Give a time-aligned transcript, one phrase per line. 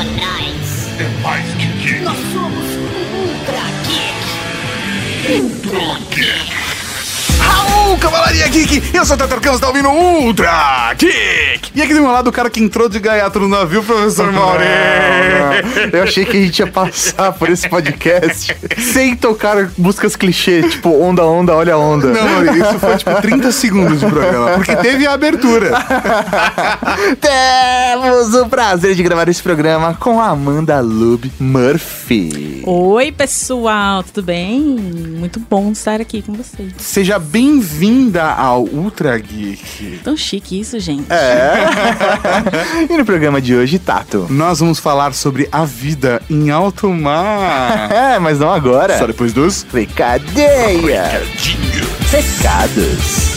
[0.00, 0.88] atrás.
[0.98, 2.02] É mais que geek.
[2.02, 2.66] Nós somos
[3.14, 5.40] Ultra Geek.
[5.40, 6.61] Ultra Geek.
[7.92, 8.82] Raul, Cavalaria Geek!
[8.94, 11.72] Eu sou o Tatar Campos, tá ouvindo Ultra Geek!
[11.74, 14.64] E aqui do meu lado o cara que entrou de gaiato no navio, professor Mauri!
[15.92, 20.90] Eu achei que a gente ia passar por esse podcast sem tocar músicas clichê, tipo
[20.90, 22.08] onda, onda, olha a onda.
[22.08, 25.72] Não, Mauri, isso foi tipo 30 segundos de programa, porque teve a abertura.
[27.20, 32.62] Temos o prazer de gravar esse programa com a Amanda Lube Murphy.
[32.64, 34.60] Oi, pessoal, tudo bem?
[34.60, 36.72] Muito bom estar aqui com vocês.
[36.78, 37.18] Seja
[37.82, 40.02] bem-vinda ao Ultra Geek.
[40.04, 41.08] Tão chique isso, gente.
[42.88, 44.28] E no programa de hoje, Tato.
[44.30, 47.90] Nós vamos falar sobre a vida em alto mar.
[47.92, 48.96] É, mas não agora.
[48.98, 49.66] Só depois dos...
[49.72, 51.22] Recadeia.
[52.10, 53.32] Recados.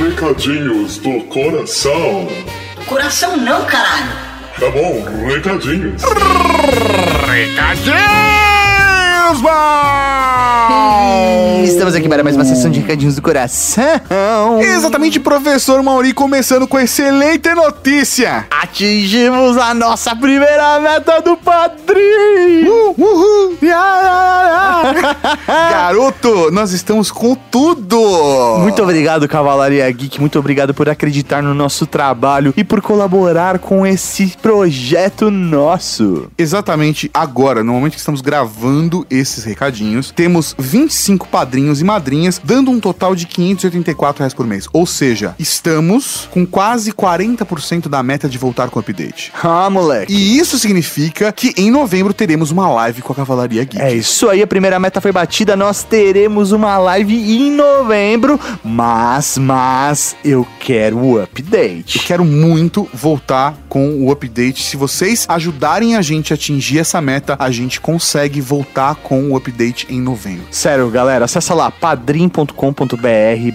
[0.00, 2.28] Recadinhos do coração.
[2.86, 4.31] Coração não, caralho.
[4.62, 6.02] Tá bom, recadinhos.
[7.26, 8.51] Recadinhos,
[11.64, 14.60] Estamos aqui para mais uma sessão de recadinhos do coração.
[14.60, 18.46] Exatamente, professor Mauri, começando com excelente notícia.
[18.50, 22.94] Atingimos a nossa primeira meta do padrinho.
[22.98, 23.56] Uhul!
[25.46, 28.58] Garoto, nós estamos com tudo!
[28.58, 30.20] Muito obrigado, Cavalaria Geek.
[30.20, 36.28] Muito obrigado por acreditar no nosso trabalho e por colaborar com esse projeto nosso.
[36.36, 42.70] Exatamente agora, no momento que estamos gravando esses recadinhos, temos 25 padrinhos e madrinhas, dando
[42.70, 44.68] um total de 584 reais por mês.
[44.72, 49.32] Ou seja, estamos com quase 40% da meta de voltar com o update.
[49.42, 50.12] Ah, moleque.
[50.12, 53.80] E isso significa que em novembro teremos uma live com a Cavalaria Geek.
[53.80, 55.56] É isso aí, a primeira meta foi batida.
[55.56, 58.38] Nós teremos uma live em novembro.
[58.64, 61.98] Mas, mas, eu quero o Eu update.
[62.00, 64.62] quero muito voltar com o update.
[64.62, 69.36] Se vocês ajudarem a gente a atingir essa meta, a gente consegue voltar com o
[69.36, 70.46] update em novembro.
[70.50, 72.52] Sério, galera, acessa lá padrim.com.br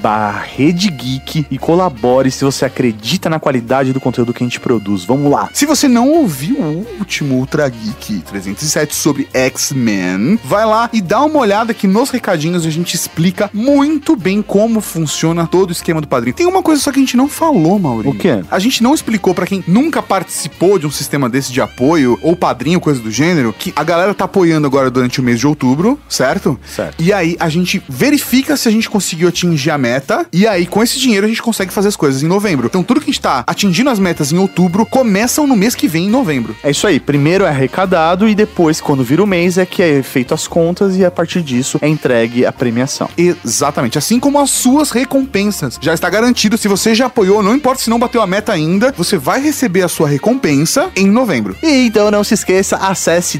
[0.01, 4.59] barra Rede Geek e colabore se você acredita na qualidade do conteúdo que a gente
[4.59, 5.06] produz.
[5.06, 5.50] Vamos lá.
[5.53, 11.23] Se você não ouviu o último Ultra Geek 307 sobre X-Men, vai lá e dá
[11.23, 16.01] uma olhada que nos recadinhos a gente explica muito bem como funciona todo o esquema
[16.01, 16.35] do padrinho.
[16.35, 18.13] Tem uma coisa só que a gente não falou, Maurinho.
[18.13, 18.44] O quê?
[18.50, 22.35] A gente não explicou pra quem nunca participou de um sistema desse de apoio ou
[22.35, 26.00] padrinho, coisa do gênero, que a galera tá apoiando agora durante o mês de outubro,
[26.09, 26.59] certo?
[26.68, 27.02] Certo.
[27.02, 30.81] E aí a gente verifica se a gente conseguiu atingir a meta e aí com
[30.84, 32.68] esse dinheiro a gente consegue fazer as coisas em novembro.
[32.68, 35.88] Então tudo que a gente tá atingindo as metas em outubro começam no mês que
[35.88, 36.56] vem em novembro.
[36.63, 37.00] É isso aí.
[37.00, 40.96] Primeiro é arrecadado e depois, quando vira o mês, é que é feito as contas
[40.97, 43.09] e a partir disso é entregue a premiação.
[43.18, 43.97] Exatamente.
[43.97, 45.78] Assim como as suas recompensas.
[45.81, 48.94] Já está garantido, se você já apoiou, não importa se não bateu a meta ainda,
[48.97, 51.56] você vai receber a sua recompensa em novembro.
[51.64, 53.38] E então não se esqueça, acesse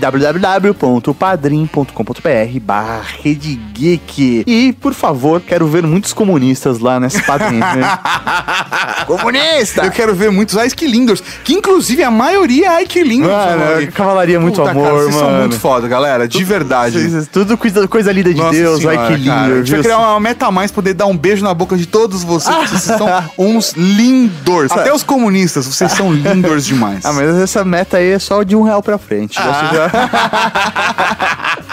[1.94, 4.44] www.padrim.com.br barra Rede Geek.
[4.46, 7.60] E, por favor, quero ver muitos comunistas lá nesse padrinho.
[7.60, 8.00] Né?
[9.08, 9.84] Comunista!
[9.86, 13.32] Eu quero ver muitos Aikilindors, que inclusive a maioria é Aikilindors.
[13.32, 15.40] Mano, cavalaria muito Puta, amor, cara, vocês são mano.
[15.40, 17.00] muito foda, galera, de verdade.
[17.10, 19.30] Vocês- Tudo coisa, coisa linda de Nossa Deus, senhora, ai que lindo.
[19.30, 19.54] cara.
[19.54, 21.86] A gente vai criar uma meta a mais, poder dar um beijo na boca de
[21.86, 22.56] todos vocês.
[22.70, 24.72] Vocês são uns lindors.
[24.72, 27.06] Até os comunistas, vocês são lindors demais.
[27.06, 29.38] Ah, mas essa meta aí é só de um real pra frente.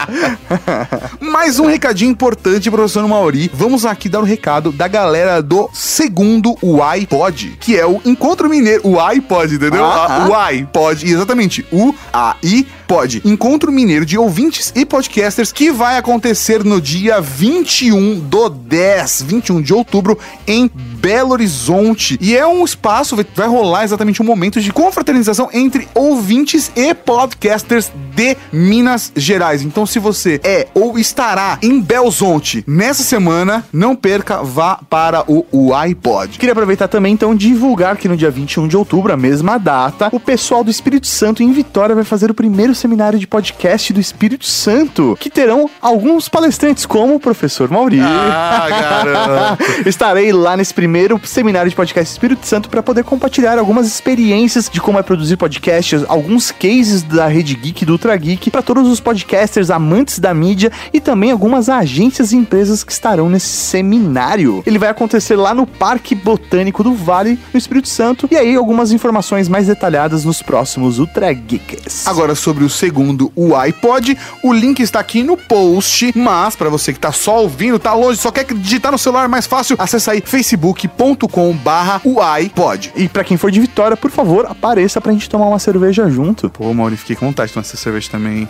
[1.19, 3.49] Mais um recadinho importante, professor Mauri.
[3.53, 8.49] Vamos aqui dar o recado da galera do segundo o iPod, que é o Encontro
[8.49, 8.81] Mineiro.
[8.85, 9.85] O iPod, entendeu?
[9.85, 11.65] Ah, Ah, o iPod, exatamente.
[11.71, 13.21] O AI Pod.
[13.25, 19.61] Encontro Mineiro de ouvintes e podcasters que vai acontecer no dia 21 do 10, 21
[19.61, 20.69] de outubro, em
[20.99, 22.17] Belo Horizonte.
[22.21, 27.91] E é um espaço, vai- rolar exatamente um momento de confraternização entre ouvintes e podcasters
[28.15, 29.61] de Minas Gerais.
[29.61, 35.45] Então, se você é ou estará em Belzonte nessa semana, não perca, vá para o,
[35.51, 36.37] o iPod.
[36.37, 40.19] Queria aproveitar também, então, divulgar que no dia 21 de outubro, a mesma data, o
[40.19, 44.45] pessoal do Espírito Santo em Vitória vai fazer o primeiro seminário de podcast do Espírito
[44.45, 47.99] Santo, que terão alguns palestrantes, como o professor Mauri.
[48.01, 49.63] Ah, garoto.
[49.89, 54.81] Estarei lá nesse primeiro seminário de podcast Espírito Santo para poder compartilhar algumas experiências de
[54.81, 58.99] como é produzir podcasts, alguns cases da Rede Geek, do Ultra Geek, para todos os
[58.99, 64.63] podcasters amantes da mídia e também algumas agências e empresas que estarão nesse seminário.
[64.65, 68.91] Ele vai acontecer lá no Parque Botânico do Vale, no Espírito Santo, e aí algumas
[68.91, 72.07] informações mais detalhadas nos próximos Ultra Geeks.
[72.07, 76.91] Agora sobre o segundo, o iPod, o link está aqui no post, mas para você
[76.93, 80.21] que tá só ouvindo, tá longe, só quer digitar no celular mais fácil, acessa aí
[80.25, 82.91] facebook.com barra uaipod.
[82.95, 86.49] E pra quem for de Vitória, por favor, apareça pra gente tomar uma cerveja junto.
[86.49, 88.39] Pô, Mauri, fiquei com vontade de tomar essa cerveja também.
[88.39, 88.49] hein?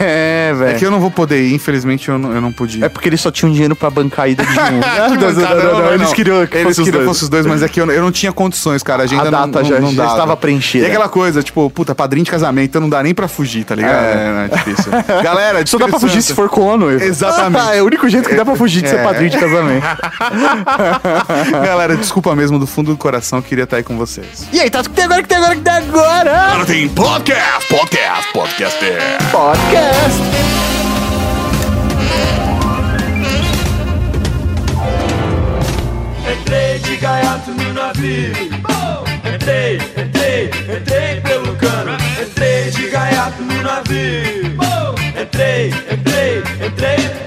[0.00, 0.78] É, É velho.
[0.78, 2.84] que eu não vou poder ir, infelizmente eu não, eu não pude ir.
[2.84, 4.62] É porque eles só tinham dinheiro pra bancar a ida de um.
[4.62, 7.80] Não, não, não, Eles queriam que Eles fosse os queriam os dois, mas é que
[7.80, 9.02] eu, eu não tinha condições, cara.
[9.02, 10.84] A agenda A data não, já- não já estava preenchida.
[10.84, 13.74] E aquela coisa, tipo, puta, padrinho de casamento, então não dá nem pra fugir, tá
[13.76, 13.94] ligado?
[14.04, 14.08] É.
[14.08, 14.90] É, é difícil.
[15.22, 17.02] Galera, Só dá pra fugir se for com a noiva.
[17.06, 17.76] Exatamente.
[17.76, 19.02] é o único jeito que dá pra fugir de ser É.
[19.04, 19.86] padrinho de casamento.
[21.64, 24.48] Galera, desculpa mesmo do fundo do coração, queria estar aí com vocês.
[24.52, 26.40] E aí, tá o que tem agora, o que tem agora, o que tem agora?
[26.48, 29.24] Agora tem podcast, podcast, podcast.
[29.30, 30.18] Podcast.
[36.40, 38.32] Entrei de gaiato no navio.
[39.34, 41.67] Entrei, entrei, entrei pelo cano.
[43.18, 44.94] No navio.
[45.20, 47.17] Entrei, entrei, entrei.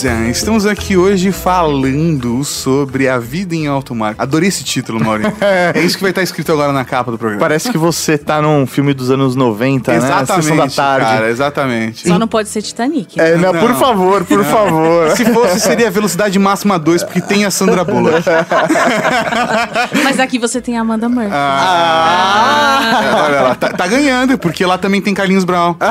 [0.00, 4.14] Beleza, estamos aqui hoje falando sobre a vida em alto mar.
[4.16, 5.24] Adorei esse título, Mauri.
[5.74, 7.40] é isso que vai estar escrito agora na capa do programa.
[7.40, 9.98] Parece que você tá num filme dos anos 90, né?
[9.98, 11.04] Exatamente, Sessão da tarde.
[11.04, 12.06] cara, exatamente.
[12.06, 13.18] Só não pode ser Titanic.
[13.20, 13.60] É, não, Não.
[13.60, 15.10] por favor, por favor.
[15.16, 18.22] Se fosse, seria velocidade máxima 2, porque tem a Sandra Bullock.
[20.04, 21.30] Mas aqui você tem a Amanda Murphy.
[21.32, 25.74] Ah, olha lá, tá, tá ganhando, porque lá também tem Carlinhos Brown.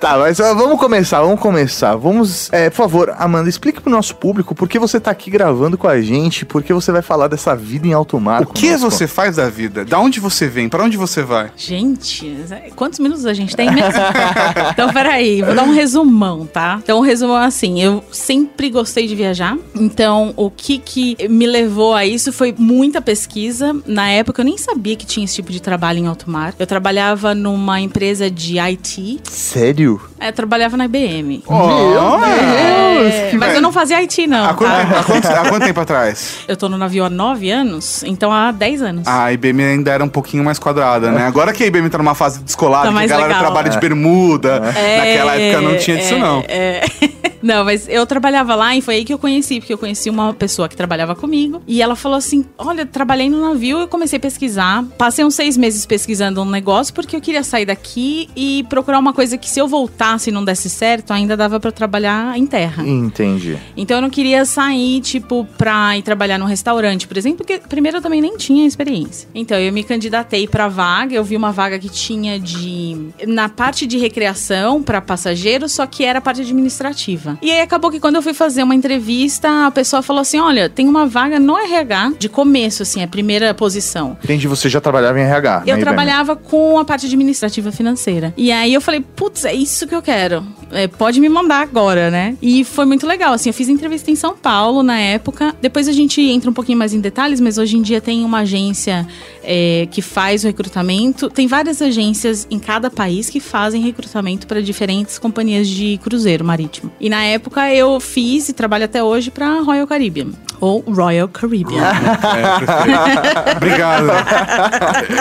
[0.00, 1.96] Tá, mas ó, vamos começar, vamos começar.
[1.96, 5.78] Vamos, é, por favor, Amanda, explique pro nosso público por que você tá aqui gravando
[5.78, 8.42] com a gente, por que você vai falar dessa vida em alto mar.
[8.42, 9.84] O que você faz da vida?
[9.84, 10.68] Da onde você vem?
[10.68, 11.50] Pra onde você vai?
[11.56, 12.36] Gente,
[12.76, 14.00] quantos minutos a gente tem mesmo?
[14.72, 16.78] então, peraí, vou dar um resumão, tá?
[16.82, 19.56] Então, um resumão é assim: eu sempre gostei de viajar.
[19.74, 23.74] Então, o que que me levou a isso foi muita pesquisa.
[23.86, 26.54] Na época, eu nem sabia que tinha esse tipo de trabalho em alto mar.
[26.58, 29.20] Eu trabalhava numa empresa de IT.
[29.24, 30.00] Sério?
[30.18, 31.13] É, eu trabalhava na IBM.
[31.46, 33.58] Oh, É, que mas velho.
[33.58, 34.44] eu não fazia IT, não.
[34.44, 34.78] Há quanto, tá?
[34.84, 36.36] tempo, há, quanto, há quanto tempo atrás?
[36.48, 39.06] Eu tô no navio há nove anos, então há 10 anos.
[39.08, 41.26] A IBM ainda era um pouquinho mais quadrada, né?
[41.26, 43.40] Agora que a IBM tá numa fase descolada, Tá que a galera legal.
[43.42, 46.44] trabalha de bermuda, É, naquela época não tinha disso, é, não.
[46.48, 46.84] é.
[47.44, 50.32] Não, mas eu trabalhava lá e foi aí que eu conheci, porque eu conheci uma
[50.32, 54.20] pessoa que trabalhava comigo e ela falou assim: Olha, trabalhei no navio e comecei a
[54.20, 54.82] pesquisar.
[54.96, 59.12] Passei uns seis meses pesquisando um negócio porque eu queria sair daqui e procurar uma
[59.12, 62.86] coisa que, se eu voltasse e não desse certo, ainda dava pra trabalhar em terra.
[62.86, 63.58] Entendi.
[63.76, 67.98] Então eu não queria sair, tipo, pra ir trabalhar num restaurante, por exemplo, porque primeiro
[67.98, 69.28] eu também nem tinha experiência.
[69.34, 73.10] Então eu me candidatei pra vaga, eu vi uma vaga que tinha de.
[73.26, 77.38] na parte de recreação pra passageiros, só que era a parte administrativa.
[77.42, 80.68] E aí acabou que quando eu fui fazer uma entrevista, a pessoa falou assim: olha,
[80.68, 84.16] tem uma vaga no RH, de começo, assim, a primeira posição.
[84.22, 85.64] Entendi, você já trabalhava em RH.
[85.66, 88.32] Eu trabalhava com a parte administrativa financeira.
[88.36, 90.44] E aí eu falei, putz, é isso que eu quero.
[90.70, 92.36] É, pode me mandar agora, né?
[92.40, 95.54] E foi muito legal, assim, eu fiz entrevista em São Paulo na época.
[95.60, 98.40] Depois a gente entra um pouquinho mais em detalhes, mas hoje em dia tem uma
[98.40, 99.06] agência
[99.44, 101.28] é, que faz o recrutamento.
[101.30, 106.90] Tem várias agências em cada país que fazem recrutamento para diferentes companhias de cruzeiro marítimo.
[107.00, 110.28] E na época eu fiz e trabalho até hoje para Royal Caribbean.
[110.60, 111.82] Ou Royal Caribbean.
[112.34, 113.56] É.
[113.56, 114.06] Obrigado.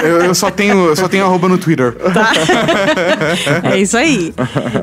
[0.04, 1.96] Eu, eu só tenho, eu só tenho arroba no Twitter.
[3.64, 4.34] É isso aí.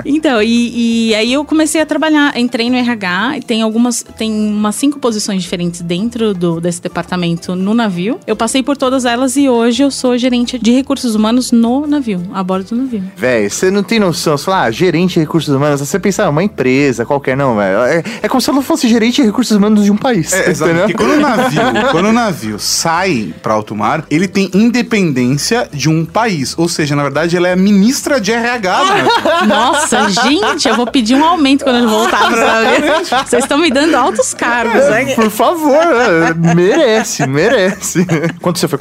[0.04, 4.30] Então, e, e aí eu comecei a trabalhar, entrei no RH, e tem algumas, tem
[4.32, 8.18] umas cinco posições diferentes dentro do, desse departamento no navio.
[8.26, 12.22] Eu passei por todas elas e hoje eu sou gerente de recursos humanos no navio,
[12.32, 13.02] a bordo do navio.
[13.16, 14.36] Véi, você não tem noção.
[14.36, 15.80] Você fala, ah, gerente de recursos humanos.
[15.80, 17.78] Você pensa, ah, uma empresa qualquer, não, velho.
[17.84, 20.32] É, é como se ela fosse gerente de recursos humanos de um país.
[20.32, 20.88] É, exato, entendeu?
[20.88, 25.88] porque quando o navio, quando o navio sai para alto mar, ele tem independência de
[25.88, 26.54] um país.
[26.58, 28.82] Ou seja, na verdade, ela é ministra de RH.
[28.82, 29.46] do navio.
[29.46, 33.04] Nossa, gente, eu vou pedir um aumento quando eu voltar navio.
[33.26, 35.14] Vocês estão me dando altos cargos, né?
[35.14, 36.54] Por favor, né?
[36.54, 38.06] merece, merece.
[38.40, 38.78] Quando você foi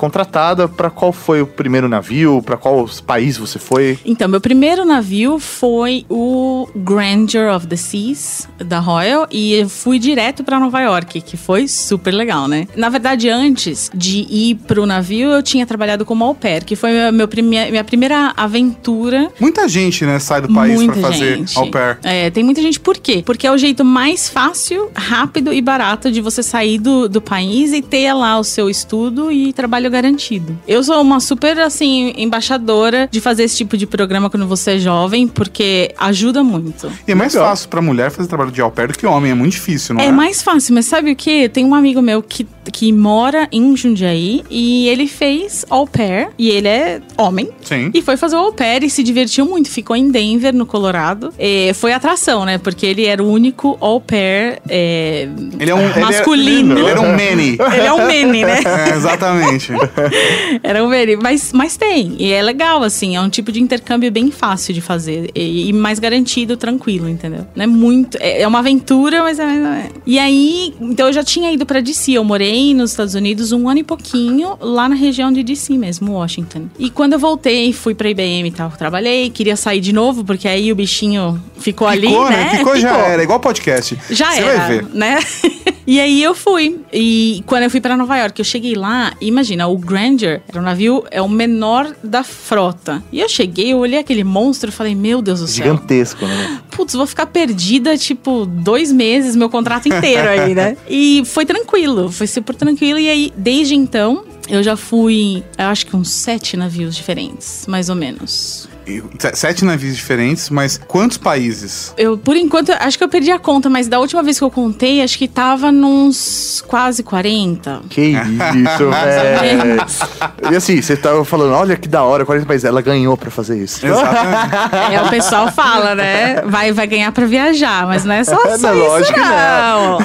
[0.68, 2.42] pra qual foi o primeiro navio?
[2.42, 3.98] Pra qual país você foi?
[4.06, 10.00] Então, meu primeiro navio foi o Grandeur of the Seas, da Royal, e eu fui
[10.00, 12.68] direto pra Nova York, que foi super legal, né?
[12.76, 16.92] Na verdade, antes de ir pro navio, eu tinha trabalhado como au pair, que foi
[16.92, 21.58] meu, meu prime- minha primeira aventura Muita gente, né, sai do país para fazer gente.
[21.58, 21.98] au pair.
[22.04, 22.80] É, tem muita gente.
[22.80, 23.22] Por quê?
[23.26, 27.72] Porque é o jeito mais fácil, rápido e barato de você sair do, do país
[27.74, 30.29] e ter lá o seu estudo e trabalho garantido.
[30.68, 34.80] Eu sou uma super, assim, embaixadora de fazer esse tipo de programa quando você é
[34.80, 36.92] jovem, porque ajuda muito.
[37.08, 37.50] E é mais Legal.
[37.50, 39.32] fácil pra mulher fazer trabalho de au pair do que homem.
[39.32, 40.08] É muito difícil, não é?
[40.08, 41.50] É mais fácil, mas sabe o que?
[41.50, 46.50] Tem um amigo meu que que mora em Jundiaí e ele fez au pair e
[46.50, 47.50] ele é homem.
[47.62, 47.92] Sim.
[47.94, 49.70] E foi fazer o au pair e se divertiu muito.
[49.70, 51.34] Ficou em Denver, no Colorado.
[51.38, 52.58] E foi atração, né?
[52.58, 55.28] Porque ele era o único au pair é,
[55.60, 55.80] Ele é um.
[55.80, 56.78] é- masculino.
[56.78, 57.58] Ele era um many.
[57.80, 58.60] Ele é um mene, né?
[58.70, 59.72] É, exatamente.
[60.64, 61.16] Era um mene.
[61.16, 62.16] Mas, mas tem.
[62.20, 63.16] E é legal, assim.
[63.16, 65.32] É um tipo de intercâmbio bem fácil de fazer.
[65.36, 67.46] E, e mais garantido, tranquilo, entendeu?
[67.56, 68.18] Não é muito.
[68.22, 69.90] É, é uma aventura, mas é, é.
[70.06, 72.12] E aí, então eu já tinha ido pra DC.
[72.14, 76.14] Eu morei nos Estados Unidos um ano e pouquinho, lá na região de DC mesmo,
[76.14, 76.68] Washington.
[76.78, 80.48] E quando eu voltei, fui pra IBM e tal, trabalhei, queria sair de novo, porque
[80.48, 82.58] aí o bichinho ficou, ali, Ficou, né?
[82.58, 83.24] Ficou, já era.
[83.24, 83.98] Igual podcast.
[84.10, 84.86] Já Você era, vai ver.
[84.94, 85.20] né?
[85.86, 86.80] e aí eu fui.
[86.92, 90.64] E quando eu fui pra Nova York, eu cheguei lá, imagina, o Grandeur era um
[90.64, 93.04] navio, é o menor da frota.
[93.12, 95.66] E eu cheguei, eu olhei aquele monstro e falei, meu Deus do céu.
[95.66, 96.60] Gigantesco, né?
[96.72, 100.78] Putz, vou ficar perdida, tipo, dois meses, meu contrato inteiro aí, né?
[100.90, 103.00] E foi tranquilo, foi super tranquilo.
[103.00, 107.96] E aí, desde então, eu já fui, acho que uns sete navios diferentes, mais ou
[107.96, 108.68] menos.
[108.90, 111.94] E se- Sete navios diferentes, mas quantos países?
[111.98, 114.52] Eu, por enquanto, acho que eu perdi a conta, mas da última vez que eu
[114.52, 117.82] contei, acho que tava nos quase 40.
[117.90, 120.52] Que isso, velho.
[120.52, 122.66] E assim, você tava falando, olha que da hora, 40 países.
[122.66, 123.86] Ela ganhou pra fazer isso.
[123.86, 124.50] Exatamente.
[124.92, 126.42] É, o pessoal fala, né?
[126.46, 129.98] Vai, vai ganhar pra viajar, mas não é só, Não, só isso, lógico que não.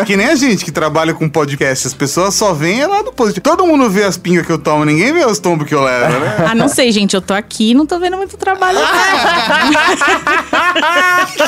[0.00, 3.12] É que nem a gente que trabalha com podcast, as pessoas só veem lá do
[3.12, 3.42] positivo.
[3.42, 6.18] Todo mundo vê as pingas que eu tomo, ninguém vê os tombos que eu levo,
[6.20, 6.36] né?
[6.50, 7.14] Ah, não sei, gente.
[7.14, 8.78] Eu tô aqui não tô vendo muito trabalho.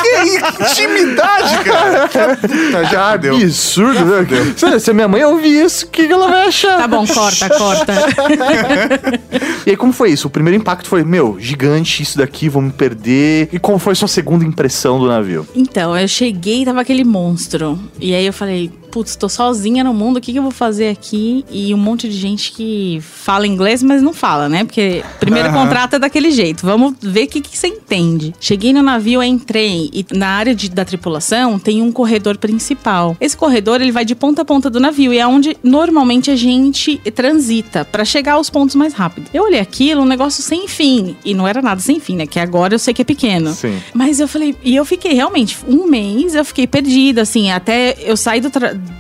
[0.03, 2.07] que intimidade, cara!
[2.37, 3.37] Puta, já deu.
[3.37, 4.27] Absurdo, né?
[4.57, 6.79] Se, se a minha mãe ouvir isso, o que que ela vai achar?
[6.79, 7.95] Tá bom, corta, corta.
[9.67, 10.27] E aí, como foi isso?
[10.27, 13.49] O primeiro impacto foi, meu, gigante isso daqui, vou me perder.
[13.53, 15.47] E como foi sua segunda impressão do navio?
[15.55, 17.79] Então, eu cheguei e tava aquele monstro.
[18.01, 20.89] E aí eu falei, putz, tô sozinha no mundo, o que, que eu vou fazer
[20.89, 21.45] aqui?
[21.51, 24.65] E um monte de gente que fala inglês, mas não fala, né?
[24.65, 25.65] Porque primeiro Aham.
[25.65, 26.65] contrato é daquele jeito.
[26.67, 28.35] Vamos ver o que, que você entende.
[28.41, 33.17] Cheguei no navio, entrei e na área de- da tripulação tem um corredor principal.
[33.21, 36.37] Esse corredor, ele vai de ponta a ponta do navio e é onde normalmente a
[36.37, 39.29] gente transita pra chegar aos pontos mais rápido.
[39.33, 41.17] Eu olhei aquilo, um negócio sem fim.
[41.25, 42.27] E não era nada sem fim, né?
[42.27, 43.53] Que agora eu sei que é pequeno.
[43.53, 43.79] Sim.
[43.95, 48.17] Mas eu falei, e eu fiquei realmente um mês, eu fiquei perdida, assim, até eu
[48.17, 48.51] sair do,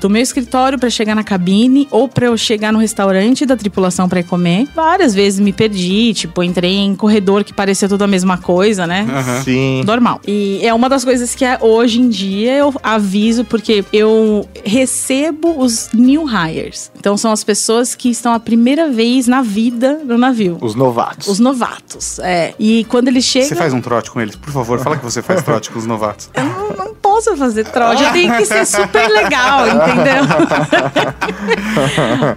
[0.00, 4.08] do meu escritório pra chegar na cabine ou pra eu chegar no restaurante da tripulação
[4.08, 4.68] pra ir comer.
[4.75, 9.06] Várias vezes me perdi, tipo, entrei em corredor que parecia tudo a mesma coisa, né?
[9.10, 9.42] Aham.
[9.42, 9.82] Sim.
[9.84, 10.20] Normal.
[10.26, 15.60] E é uma das coisas que é, hoje em dia eu aviso, porque eu recebo
[15.60, 16.90] os new hires.
[16.99, 20.58] Então são as pessoas que estão a primeira vez na vida no navio.
[20.60, 21.28] Os novatos.
[21.28, 22.54] Os novatos, é.
[22.58, 23.49] E quando eles chegam.
[23.49, 24.78] Você faz um trote com eles, por favor.
[24.80, 26.30] Fala que você faz trote com os novatos.
[26.34, 30.24] Eu não, não posso fazer trote, eu tenho que ser super legal, entendeu?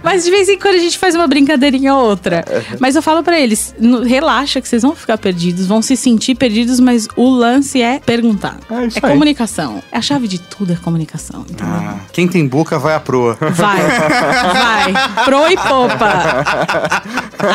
[0.02, 2.44] Mas de vez em quando a gente faz uma brincadeirinha ou outra.
[2.78, 6.34] Mas eu falo pra eles, "No- relaxa que vocês vão ficar perdidos, vão se sentir
[6.34, 8.56] perdidos, mas o lance é perguntar.
[8.70, 9.12] É isso é aí.
[9.12, 9.82] comunicação.
[9.92, 11.66] A chave de tudo é comunicação, entendeu?
[11.66, 13.36] Ah, quem tem boca vai à proa.
[13.40, 15.24] Vai, vai.
[15.24, 16.44] Pro e popa.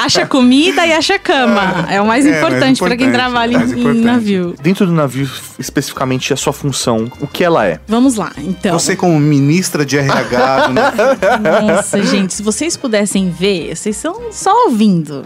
[0.04, 1.86] Acha comida e acha cama.
[1.90, 4.00] É o mais É, importante pra quem trabalha em, em importante.
[4.02, 4.56] navio.
[4.62, 7.80] Dentro do navio, especificamente, a sua função, o que ela é?
[7.88, 8.78] Vamos lá, então.
[8.78, 9.20] Você como
[9.70, 10.74] ministra de RH do
[11.66, 15.24] Nossa, gente, se vocês pudessem ver, vocês são só ouvindo.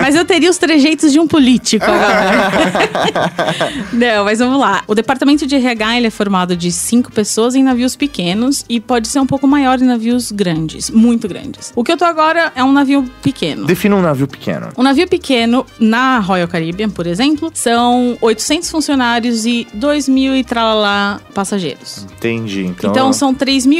[0.00, 2.50] Mas eu teria os trejeitos de um político agora.
[3.92, 4.82] Não, mas vamos lá.
[4.86, 9.08] O departamento de RH ele é formado de cinco pessoas em navios pequenos e pode
[9.08, 11.72] ser um pouco maior em navios grandes, muito grandes.
[11.74, 13.64] O que eu tô agora é um navio pequeno.
[13.66, 14.68] Defina um navio pequeno.
[14.76, 20.44] Um navio pequeno, na Royal Caribbean, por exemplo, são 800 funcionários e 2 mil e
[20.44, 22.06] tralalá passageiros.
[22.16, 22.66] Entendi.
[22.66, 23.32] Então, Então são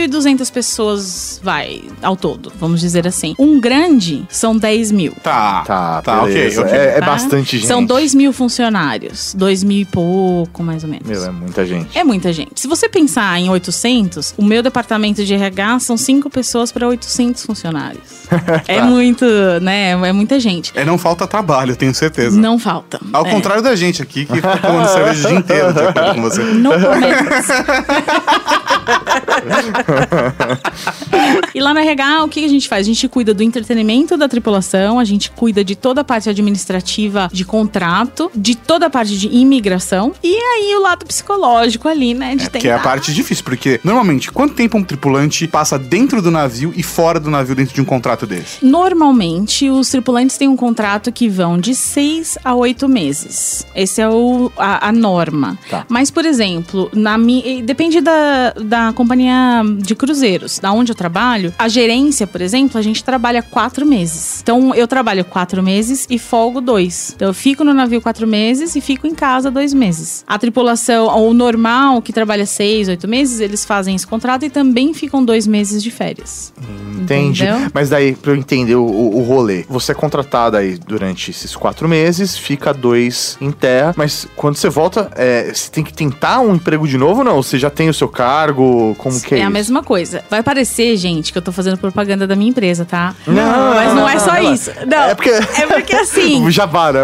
[0.06, 3.34] 3.200 pessoas, vai, ao todo, vamos dizer assim.
[3.38, 5.12] Um grande são 10 mil.
[5.22, 6.62] Tá, Tá, tá, ok, beleza.
[6.62, 6.74] ok.
[6.78, 7.06] É, é tá?
[7.06, 7.66] bastante gente.
[7.66, 9.34] São 2 mil funcionários.
[9.36, 11.08] 2 mil e pouco, mais ou menos.
[11.08, 11.98] Meu, é muita gente.
[11.98, 12.60] É muita gente.
[12.60, 17.44] Se você pensar em 800, o meu departamento de RH são 5 pessoas para 800
[17.44, 18.18] funcionários.
[18.68, 19.24] É muito,
[19.62, 19.90] né?
[19.92, 20.72] É muita gente.
[20.74, 22.38] É, não falta trabalho, eu tenho certeza.
[22.38, 23.00] Não falta.
[23.12, 23.30] Ao É.
[23.30, 26.42] contrário da gente aqui, que fica tomando cerveja o dia inteiro, de acordo com você.
[26.58, 27.48] No comments.
[31.54, 32.86] e lá no RH, o que a gente faz?
[32.86, 37.28] A gente cuida do entretenimento da tripulação, a gente cuida de toda a parte administrativa
[37.32, 42.36] de contrato, de toda a parte de imigração e aí o lado psicológico ali, né?
[42.36, 46.30] De Que é a parte difícil, porque normalmente, quanto tempo um tripulante passa dentro do
[46.30, 48.64] navio e fora do navio dentro de um contrato desse?
[48.64, 53.66] Normalmente, os tripulantes têm um contrato que vão de seis a oito meses.
[53.74, 55.58] Esse é o, a, a norma.
[55.70, 55.84] Tá.
[55.88, 60.58] Mas, por exemplo, na mi, depende da, da companhia de cruzeiros.
[60.58, 61.52] Da onde eu trabalho.
[61.58, 64.40] A gerência, por exemplo, a gente trabalha quatro meses.
[64.42, 67.12] Então, eu trabalho quatro meses e folgo dois.
[67.14, 70.24] Então, eu fico no navio quatro meses e fico em casa dois meses.
[70.26, 74.92] A tripulação, o normal, que trabalha seis, oito meses, eles fazem esse contrato e também
[74.94, 76.52] ficam dois meses de férias.
[77.00, 77.44] Entendi.
[77.44, 77.70] Entendeu?
[77.72, 81.88] Mas daí, pra eu entender o, o, rolê, você é contratada aí durante esses quatro
[81.88, 86.54] meses, fica dois em terra, mas quando você volta, é, você tem que tentar um
[86.54, 87.42] emprego de novo ou não?
[87.42, 88.94] Você já tem o seu cargo?
[88.98, 89.52] Como que é, É isso?
[89.58, 90.22] Mesma coisa.
[90.30, 93.14] Vai parecer, gente, que eu tô fazendo propaganda da minha empresa, tá?
[93.26, 94.70] Não, mas não, não, é só não, isso.
[94.86, 96.48] Não, É porque- é porque assim.
[96.50, 97.00] Jabá, né?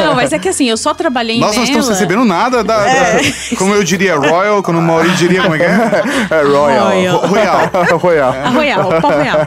[0.00, 1.64] Não, mas é que assim, eu só trabalhei Nós não nela.
[1.66, 3.20] estamos recebendo nada da, da- É.
[3.56, 5.74] Como eu diria, Royal, quando o Mauri diria como é que é?
[6.38, 6.88] É Royal.
[6.88, 7.16] Royal.
[7.18, 7.70] Ro- Royal.
[7.98, 8.32] Royal.
[8.52, 9.38] Royal, Royal.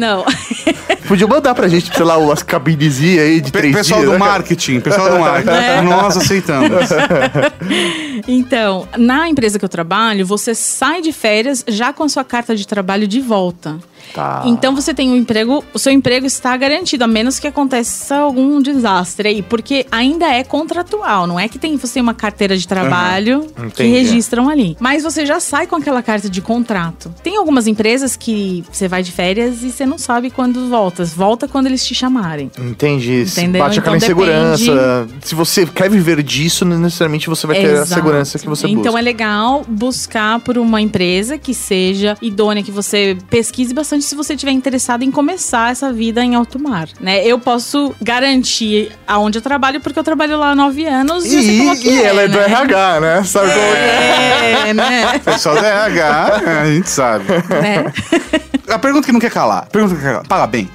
[0.00, 0.24] Não.
[1.06, 4.12] Podia mandar pra gente, sei lá, umas cabinezinhas aí de Pe- três pessoal dias.
[4.12, 5.56] do né, marketing, pessoal do marketing.
[5.56, 5.80] É.
[5.82, 6.70] Nós aceitamos.
[8.26, 12.56] Então, na empresa que eu trabalho, você sai de férias já com a sua carta
[12.56, 13.76] de trabalho de volta.
[14.14, 14.42] Tá.
[14.46, 18.60] Então você tem um emprego, o seu emprego está garantido, a menos que aconteça algum
[18.62, 22.66] desastre aí, porque ainda é contratual, não é que tem, você tem uma carteira de
[22.66, 23.90] trabalho que Entendi.
[23.90, 24.76] registram ali.
[24.80, 27.12] Mas você já sai com aquela carta de contrato.
[27.22, 31.04] Tem algumas empresas que você vai de férias e você não sabe quando volta.
[31.04, 32.50] Volta quando eles te chamarem.
[32.58, 33.22] Entendi.
[33.22, 33.62] Entendeu?
[33.62, 35.08] Bate aquela Então insegurança.
[35.22, 37.94] Se você quer viver disso, não necessariamente você vai ter a Exato.
[37.94, 38.98] segurança que você Então busca.
[38.98, 44.34] é legal buscar por uma empresa que seja idônea, que você pesquise bastante se você
[44.34, 47.24] estiver interessado em começar essa vida em alto mar, né?
[47.24, 51.74] Eu posso garantir aonde eu trabalho porque eu trabalho lá há nove anos e, como
[51.74, 52.44] E, e ela é do né?
[52.46, 53.24] RH, né?
[53.24, 54.64] Sabe como que é?
[54.68, 55.18] É, né?
[55.24, 57.24] Pessoal da RH, a gente sabe.
[57.62, 57.92] né?
[58.68, 59.68] A pergunta que não quer calar.
[59.68, 60.26] Pergunta que não quer calar.
[60.26, 60.68] Paga bem.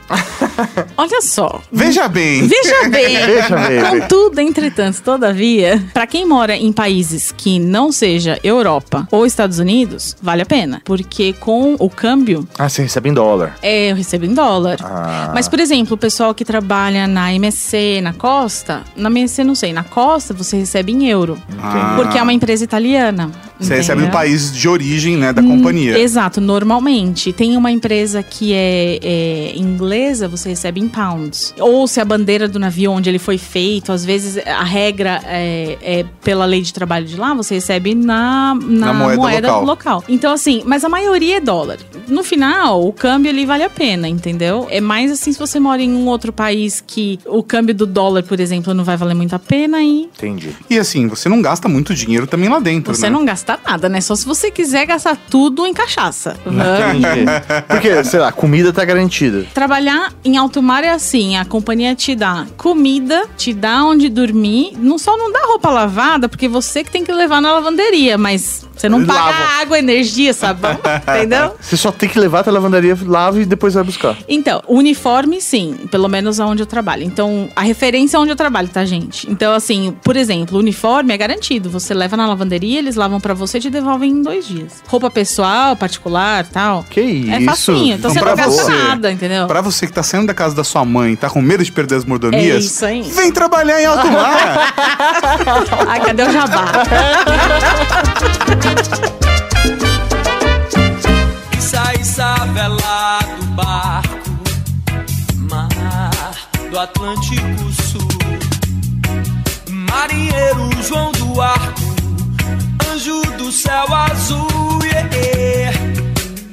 [0.98, 1.62] Olha só.
[1.70, 2.48] Veja bem.
[2.48, 4.00] Veja bem, Veja bem.
[4.02, 10.16] contudo, entretanto, todavia, pra quem mora em países que não seja Europa ou Estados Unidos,
[10.22, 13.56] vale a pena, porque com o câmbio Ah, você recebe em dólar.
[13.62, 14.78] É, eu recebo em dólar.
[14.84, 15.32] Ah.
[15.34, 19.74] Mas, por exemplo, o pessoal que trabalha na MSC, na Costa, na MSC não sei,
[19.74, 21.38] na Costa você recebe em euro.
[21.62, 21.94] Ah.
[21.96, 23.32] Porque é uma empresa italiana.
[23.62, 25.98] Você recebe no país de origem, né, da companhia.
[25.98, 27.32] Exato, normalmente.
[27.32, 31.54] Tem uma empresa que é, é inglesa, você recebe em pounds.
[31.60, 35.78] Ou se a bandeira do navio onde ele foi feito, às vezes a regra é,
[35.82, 39.66] é pela lei de trabalho de lá, você recebe na, na, Na moeda moeda, local.
[39.66, 40.04] local.
[40.10, 41.78] Então, assim, mas a maioria é dólar.
[42.08, 44.68] No final, o câmbio ali vale a pena, entendeu?
[44.70, 48.24] É mais assim se você mora em um outro país que o câmbio do dólar,
[48.24, 50.50] por exemplo, não vai valer muito a pena e Entendi.
[50.70, 53.10] E assim, você não gasta muito dinheiro também lá dentro, você né?
[53.10, 54.02] não gasta nada, né?
[54.02, 56.38] Só se você quiser gastar tudo em cachaça.
[56.46, 57.26] Entendi.
[57.68, 59.46] Porque, sei lá, comida tá garantida.
[59.54, 64.74] Trabalhar em alto mar é assim, a companhia te dá comida, te dá onde dormir,
[64.78, 68.66] não só não dá roupa lavada, porque você que tem que levar na lavanderia, mas
[68.82, 69.62] você não paga Lava.
[69.62, 70.78] água, energia, sabão,
[71.18, 71.56] entendeu?
[71.62, 74.18] Você só tem que levar até a lavandaria, lava e depois vai buscar.
[74.28, 77.04] Então, uniforme sim, pelo menos aonde eu trabalho.
[77.04, 79.30] Então, a referência é onde eu trabalho, tá, gente?
[79.30, 81.70] Então, assim, por exemplo, uniforme é garantido.
[81.70, 84.82] Você leva na lavanderia, eles lavam pra você e te devolvem em dois dias.
[84.88, 86.84] Roupa pessoal, particular, tal.
[86.90, 87.32] Que isso?
[87.32, 87.96] É facinho.
[87.96, 89.48] Então, Então, você não gasta você- nada, entendeu?
[89.48, 91.72] Pra você que tá saindo da casa da sua mãe e tá com medo de
[91.72, 93.02] perder as mordomias, É isso aí.
[93.04, 94.74] vem trabalhar em alto mar.
[95.88, 96.66] Ai, cadê o jabá?
[101.60, 104.32] Sai Isabela do barco,
[105.50, 106.32] mar
[106.70, 108.08] do Atlântico Sul.
[109.70, 111.82] Marinheiro João do Arco,
[112.92, 114.48] anjo do céu azul.
[114.84, 115.78] Yeah, yeah.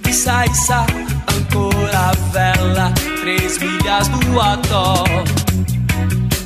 [0.09, 0.87] Issa, issa,
[1.35, 5.05] ancora vela, três milhas do atol.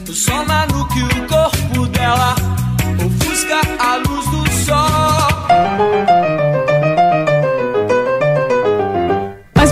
[0.09, 2.35] O sol na nuca e o corpo dela
[3.05, 5.22] ofusca a luz do sol.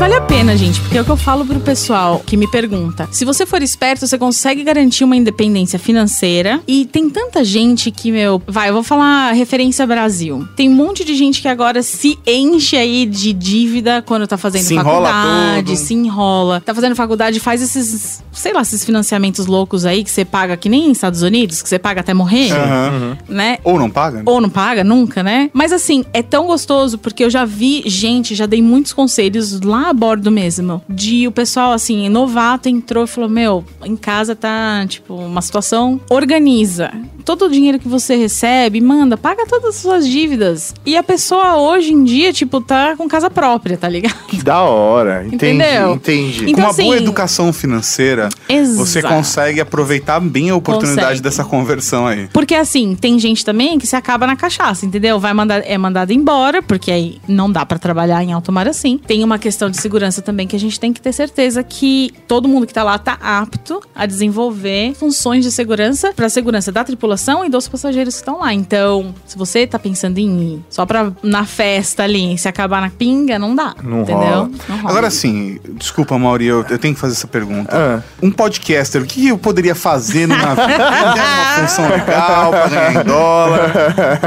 [0.00, 3.06] Vale a pena, gente, porque é o que eu falo pro pessoal que me pergunta.
[3.12, 6.58] Se você for esperto, você consegue garantir uma independência financeira.
[6.66, 10.48] E tem tanta gente que, meu, vai, eu vou falar referência Brasil.
[10.56, 14.62] Tem um monte de gente que agora se enche aí de dívida quando tá fazendo
[14.62, 16.62] Se faculdade, se enrola.
[16.62, 20.70] Tá fazendo faculdade, faz esses, sei lá, esses financiamentos loucos aí que você paga que
[20.70, 23.18] nem nos Estados Unidos, que você paga até morrer, Aham.
[23.28, 23.58] né?
[23.62, 24.22] Ou não paga?
[24.24, 25.50] Ou não paga nunca, né?
[25.52, 29.89] Mas assim, é tão gostoso porque eu já vi gente, já dei muitos conselhos lá
[29.90, 30.82] a bordo mesmo.
[30.88, 36.00] De o pessoal, assim, novato entrou e falou: Meu, em casa tá, tipo, uma situação.
[36.08, 36.90] Organiza.
[37.24, 40.74] todo o dinheiro que você recebe, manda, paga todas as suas dívidas.
[40.84, 44.16] E a pessoa hoje em dia, tipo, tá com casa própria, tá ligado?
[44.26, 45.24] Que da hora.
[45.26, 45.94] Entendi, Entendeu?
[45.94, 46.50] entendi.
[46.50, 48.28] Então, Com uma boa assim, educação financeira,
[48.76, 49.14] você Exato.
[49.14, 51.20] consegue aproveitar bem a oportunidade Consegue.
[51.22, 52.28] dessa conversão aí.
[52.32, 55.20] Porque assim, tem gente também que se acaba na cachaça, entendeu?
[55.20, 58.98] Vai mandar, é mandado embora, porque aí não dá pra trabalhar em alto mar assim.
[59.06, 62.48] Tem uma questão de segurança também que a gente tem que ter certeza que todo
[62.48, 67.44] mundo que tá lá tá apto a desenvolver funções de segurança pra segurança da tripulação
[67.44, 68.52] e dos passageiros que estão lá.
[68.52, 72.90] Então, se você tá pensando em ir só pra na festa ali, se acabar na
[72.90, 73.74] pinga, não dá.
[73.82, 74.20] Não entendeu?
[74.20, 74.50] rola.
[74.68, 74.90] Não rola.
[74.90, 77.70] Agora sim, desculpa, Mauri, eu, eu tenho que fazer essa pergunta.
[77.76, 78.02] Ah.
[78.22, 80.64] Um podcaster, o que eu poderia fazer no navio?
[80.64, 83.72] Uma função legal pra ganhar em dólar?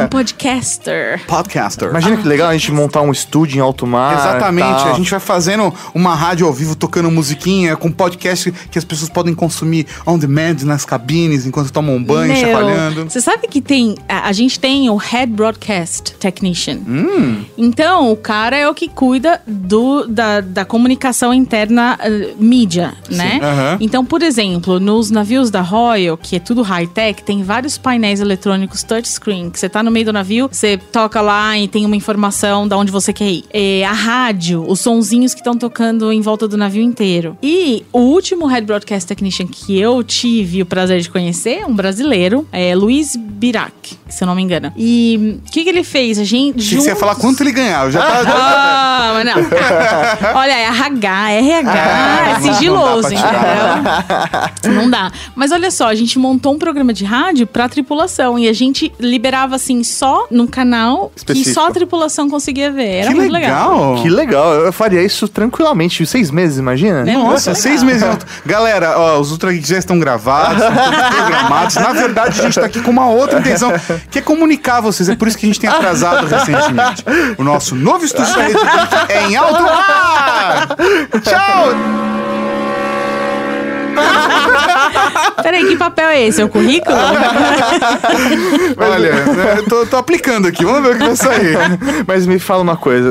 [0.06, 1.22] um podcaster.
[1.28, 1.90] Podcaster.
[1.90, 4.14] Imagina que legal a gente montar um estúdio em alto mar.
[4.14, 4.94] Exatamente, tal.
[4.94, 9.10] a gente vai fazendo uma rádio ao vivo tocando musiquinha com podcast que as pessoas
[9.10, 13.10] podem consumir on demand nas cabines enquanto tomam um banho, Meu, chacoalhando.
[13.10, 13.96] Você sabe que tem.
[14.08, 16.78] A, a gente tem o Head Broadcast Technician.
[16.88, 17.44] Hum.
[17.58, 23.40] Então, o cara é o que cuida do, da, da comunicação interna eh, mídia, né?
[23.42, 23.78] aham.
[23.82, 28.84] Então, por exemplo, nos navios da Royal, que é tudo high-tech, tem vários painéis eletrônicos
[28.84, 32.68] touchscreen, que você tá no meio do navio, você toca lá e tem uma informação
[32.68, 33.44] da onde você quer ir.
[33.52, 34.80] É, a rádio, os
[35.32, 37.38] que estão tocando em volta do navio inteiro.
[37.44, 41.74] E o último Head Broadcast Technician que eu tive o prazer de conhecer, é um
[41.76, 44.72] brasileiro, é Luiz Birac, se eu não me engano.
[44.76, 46.18] E o que, que ele fez?
[46.18, 46.56] A gente.
[46.58, 47.92] Que você ia juntos- falar quanto ele ganhava.
[47.92, 48.24] Já tá.
[48.28, 49.44] ah, mas não.
[50.40, 54.82] Olha, é RH, RH, é sigiloso, não dá pra entendeu?
[54.82, 55.12] Não dá.
[55.36, 58.92] Mas olha só, a gente montou um programa de rádio pra tripulação e a gente
[59.00, 61.54] liberava assim só num canal que Específico.
[61.54, 62.88] só a tripulação conseguia ver.
[63.02, 63.72] Era que muito legal.
[63.92, 64.02] legal.
[64.04, 66.06] Que legal, eu faria isso tranquilamente.
[66.06, 67.04] Seis meses, imagina?
[67.04, 67.14] Né?
[67.14, 68.04] Nossa, Muito seis meses.
[68.46, 70.74] Galera, ó, os Ultra Geeks já estão gravados, estão
[71.12, 71.76] programados.
[71.76, 73.72] Na verdade, a gente tá aqui com uma outra intenção,
[74.10, 75.10] que é comunicar vocês.
[75.10, 77.04] É por isso que a gente tem atrasado recentemente.
[77.38, 78.34] O nosso novo estúdio
[79.10, 80.68] é em alto mar!
[81.24, 82.13] Tchau!
[85.42, 86.42] Peraí, que papel é esse?
[86.42, 86.96] É o currículo?
[88.78, 89.08] Olha,
[89.58, 91.58] eu tô, tô aplicando aqui, vamos ver o que vai sair.
[92.08, 93.10] Mas me fala uma coisa,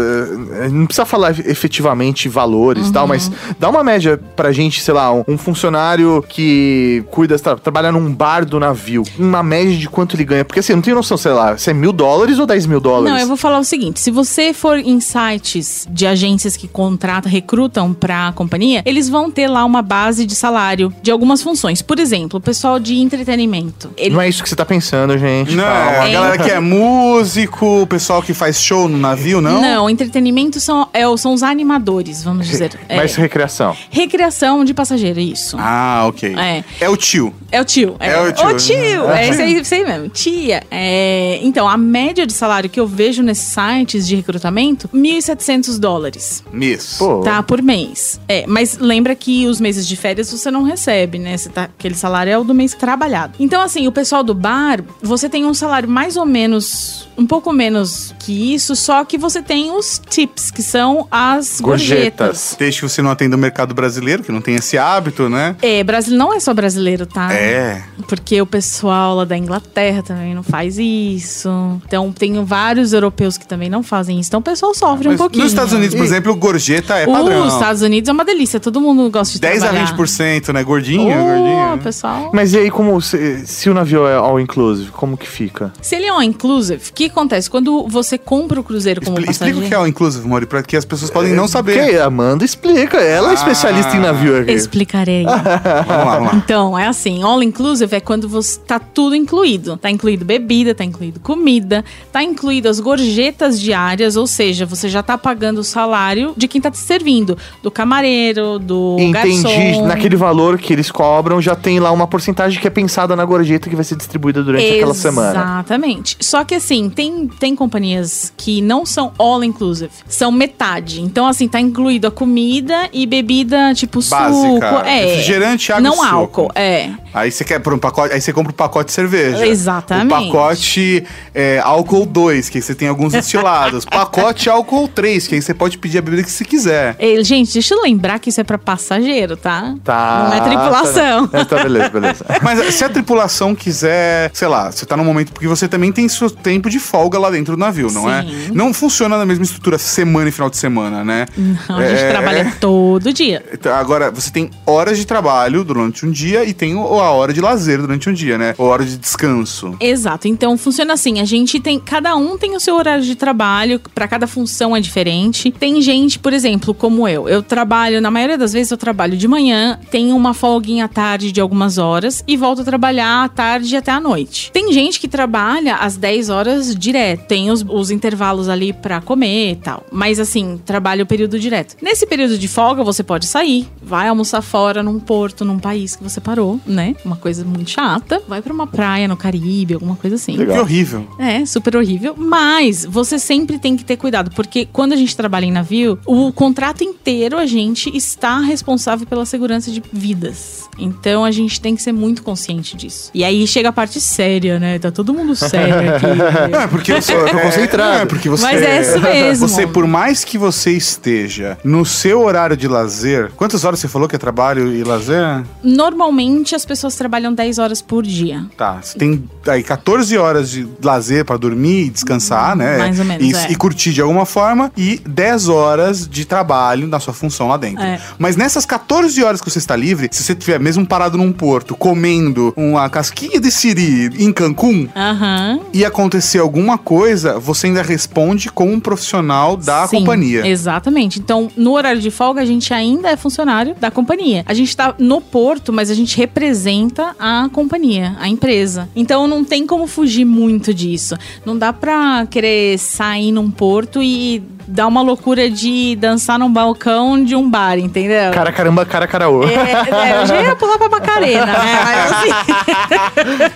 [0.55, 4.95] eh, não precisa falar efetivamente valores e tal, mas dá uma média pra gente, sei
[4.95, 9.88] lá, um, um funcionário que cuida, tra trabalha num bar do navio, uma média de
[9.88, 10.45] quanto ele ganha.
[10.45, 12.81] Porque assim, eu não tenho noção, sei lá, se é mil dólares ou dez mil
[12.81, 13.12] dólares.
[13.12, 17.31] Não, eu vou falar o seguinte: se você for em sites de agências que contratam,
[17.31, 21.82] recrutam pra companhia, eles vão ter lá uma base de salário de algumas funções.
[21.82, 23.90] Por exemplo, o pessoal de entretenimento.
[23.96, 25.54] Ele- Não é isso que você tá pensando, gente.
[25.54, 26.04] Não, calma.
[26.04, 29.61] a galera que é músico, o pessoal que faz show no navio, não?
[29.61, 32.78] Não, entretenimento são, é, são os animadores, vamos dizer.
[32.88, 33.76] É, Mais recreação.
[33.90, 35.56] recreação de passageiro, isso.
[35.58, 36.35] Ah, ok.
[36.37, 36.64] É.
[36.80, 37.35] É o tio.
[37.50, 37.96] É o tio.
[38.00, 38.46] É o tio.
[38.48, 40.08] Ô tio, é esse aí, esse aí mesmo.
[40.08, 40.62] Tia.
[40.70, 46.42] É, então, a média de salário que eu vejo nesses sites de recrutamento, 1.700 dólares.
[46.52, 46.96] Miss.
[46.98, 48.20] Pô, Tá, por mês.
[48.28, 51.37] É, mas lembra que os meses de férias você não não recebe, né?
[51.37, 53.35] Você tá, aquele salário é o do mês trabalhado.
[53.38, 57.53] Então, assim, o pessoal do bar, você tem um salário mais ou menos, um pouco
[57.53, 61.92] menos que isso, só que você tem os tips, que são as gorjetas.
[62.18, 62.57] gorjetas.
[62.59, 65.57] Deixa que você não atenda o mercado brasileiro, que não tem esse hábito, né?
[65.61, 67.33] É, Brasil não é só brasileiro, tá?
[67.33, 67.83] É.
[68.07, 71.51] Porque o pessoal lá da Inglaterra também não faz isso.
[71.87, 74.31] Então, tem vários europeus que também não fazem isso.
[74.31, 75.42] Então, o pessoal sofre um pouquinho.
[75.42, 77.46] Nos Estados Unidos, por exemplo, gorjeta é padrão.
[77.46, 79.81] Os Estados Unidos é uma delícia, todo mundo gosta de 10 trabalhar.
[79.87, 80.62] 10 a 20%, bonito, né?
[80.62, 81.78] Gordinho, uh, gordinho.
[81.82, 82.30] pessoal.
[82.32, 85.72] Mas e aí, como se, se, o navio é all inclusive, como que fica?
[85.80, 87.50] Se ele é all inclusive, o que acontece?
[87.50, 89.58] Quando você compra o cruzeiro como Expli passageiro...
[89.58, 91.90] Explica o que é all inclusive, Mori, pra que as pessoas podem é, não saber.
[91.90, 94.12] Que Amanda explica, ela é especialista em ah.
[94.12, 94.40] navio.
[94.40, 94.52] Aqui.
[94.52, 95.24] Explicarei.
[95.24, 96.34] vamos lá, vamos lá.
[96.36, 99.76] Então, é assim, all inclusive é quando você tá tudo incluído.
[99.76, 105.02] Tá incluído bebida, tá incluído comida, tá incluído as gorjetas diárias, ou seja, você já
[105.02, 109.48] tá pagando o salário de quem tá te servindo, do camareiro, do Entendi, garçom.
[109.48, 113.24] Entendi, naquele valor que eles cobram, já tem lá uma porcentagem que é pensada na
[113.24, 115.31] gorjeta que vai ser distribuída durante aquela semana.
[115.31, 116.16] Exatamente.
[116.20, 121.00] Só que assim, tem, tem companhias que não são all inclusive, são metade.
[121.00, 124.31] Então, assim, tá incluído a comida e bebida, tipo Básica.
[124.31, 124.64] suco.
[124.87, 125.05] É.
[125.07, 126.07] Refrigerante, água e Não suco.
[126.07, 126.90] álcool, é.
[127.14, 129.46] Aí você quer por um pacote, aí você compra o pacote de cerveja.
[129.46, 130.28] Exatamente.
[130.28, 133.85] O pacote é, álcool 2, que aí você tem alguns destilados.
[133.87, 136.96] pacote álcool 3, que aí você pode pedir a bebida que você quiser.
[136.98, 139.74] É, Gente, deixa eu lembrar que isso é pra passageiro, tá?
[139.85, 140.28] Tá.
[140.38, 141.29] Não é tripulação.
[141.29, 142.25] Tá, tá, beleza, beleza.
[142.42, 145.33] Mas se a tripulação quiser, sei lá, você tá num momento.
[145.33, 148.23] Porque você também tem seu tempo de folga lá dentro do navio, não é?
[148.23, 148.51] Sim.
[148.53, 151.27] Não funciona na mesma estrutura semana e final de semana, né?
[151.68, 153.45] Não, a gente É, trabalha todo dia.
[153.53, 157.40] Então, Agora, você tem horas de trabalho durante um dia e tem a hora de
[157.40, 158.55] lazer durante um dia, né?
[158.59, 159.77] Ou hora de descanso.
[159.81, 160.29] Exato.
[160.29, 164.07] Então funciona assim, a gente tem, cada um tem o seu horário de trabalho, pra
[164.07, 165.51] cada função é diferente.
[165.51, 169.27] Tem gente, por exemplo, como eu, eu trabalho, na maioria das vezes eu trabalho de
[169.27, 173.74] manhã, tenho uma folguinha à tarde de algumas horas e volto a trabalhar à tarde
[173.76, 174.52] até à noite.
[174.52, 179.52] Tem gente que trabalha às 10 horas direto, tem os, os intervalos ali pra comer
[179.52, 181.76] e tal, mas assim, trabalha o período direto.
[181.82, 186.04] Nesse período de folga você pode sair, vai almoçar fora num porto, num país que
[186.04, 186.94] você parou, né?
[187.04, 190.37] Uma coisa muito chata, vai pra uma praia no Caribe, alguma coisa assim.
[190.37, 191.06] Que horrível.
[191.18, 192.14] É, super horrível.
[192.16, 196.32] Mas você sempre tem que ter cuidado, porque quando a gente trabalha em navio, o
[196.32, 199.82] contrato inteiro a gente está responsável pela segurança de
[200.12, 200.62] vidas.
[200.79, 203.11] Então a gente tem que ser muito consciente disso.
[203.12, 204.79] E aí chega a parte séria, né?
[204.79, 206.57] Tá todo mundo sério aqui.
[206.57, 208.03] É, porque você tô concentrado.
[208.03, 208.42] É, porque você.
[208.42, 209.48] Mas é isso mesmo.
[209.48, 214.09] Você, por mais que você esteja no seu horário de lazer, quantas horas você falou
[214.09, 215.44] que é trabalho e lazer?
[215.62, 218.46] Normalmente as pessoas trabalham 10 horas por dia.
[218.57, 222.79] Tá, você tem aí 14 horas de lazer pra dormir e descansar, né?
[222.79, 223.53] Mais ou menos, E, é.
[223.53, 227.83] e curtir de alguma forma e 10 horas de trabalho na sua função lá dentro.
[227.83, 228.01] É.
[228.18, 231.74] Mas nessas 14 horas que você está livre, se você estiver mesmo parado num porto,
[231.76, 235.61] comendo uma casquinha de siri em Cancún, Aham.
[235.72, 240.46] e acontecer alguma coisa, você ainda responde como um profissional da Sim, companhia.
[240.46, 241.18] Exatamente.
[241.18, 244.44] Então, no horário de folga, a gente ainda é funcionário da companhia.
[244.46, 248.88] A gente tá no porto, mas a gente representa a companhia, a empresa.
[248.94, 251.16] Então, não tem como fugir muito disso.
[251.44, 257.22] Não dá pra querer sair num porto e dar uma loucura de dançar num balcão
[257.22, 258.33] de um bar, entendeu?
[258.33, 259.44] Cara, caramba, cara, caraô.
[259.44, 261.81] É, é, eu já ia pular pra Macarena, né?
[261.85, 262.31] Mas assim,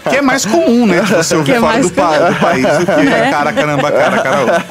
[0.11, 1.01] Que é mais comum, né?
[1.01, 3.31] De você ouvir é mais do, pa- do país do que É.
[3.31, 4.65] cara, caramba, cara, caramba.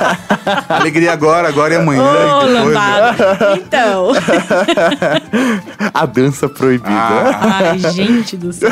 [0.69, 2.03] Alegria agora, agora e amanhã.
[2.03, 3.15] ô, depois, né?
[3.57, 4.11] Então.
[5.93, 6.89] A dança proibida.
[6.89, 7.59] Ah.
[7.71, 8.69] Ai, gente do céu.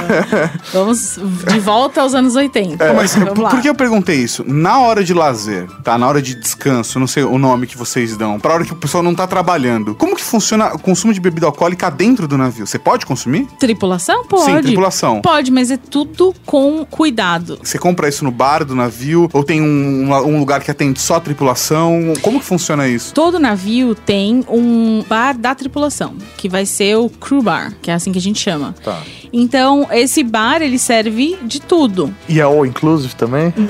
[0.74, 1.18] Vamos
[1.48, 2.86] de volta aos anos 80.
[2.86, 4.44] Não, Mas por, por que eu perguntei isso?
[4.48, 5.98] Na hora de lazer, tá?
[5.98, 8.76] Na hora de descanso, não sei o nome que vocês dão, pra hora que o
[8.76, 12.66] pessoal não tá trabalhando, como que funciona o consumo de bebida alcoólica dentro do navio?
[12.74, 13.46] Você pode consumir?
[13.60, 14.26] Tripulação?
[14.26, 14.46] Pode.
[14.46, 15.22] Sim, tripulação.
[15.22, 17.60] Pode, mas é tudo com cuidado.
[17.62, 19.30] Você compra isso no bar do navio?
[19.32, 22.14] Ou tem um, um lugar que atende só a tripulação?
[22.24, 23.14] Como que funciona isso?
[23.14, 27.94] Todo navio tem um bar da tripulação, que vai ser o crew bar, que é
[27.94, 28.74] assim que a gente chama.
[28.84, 29.04] Tá.
[29.32, 32.14] Então, esse bar, ele serve de tudo.
[32.30, 33.52] E é all inclusive também?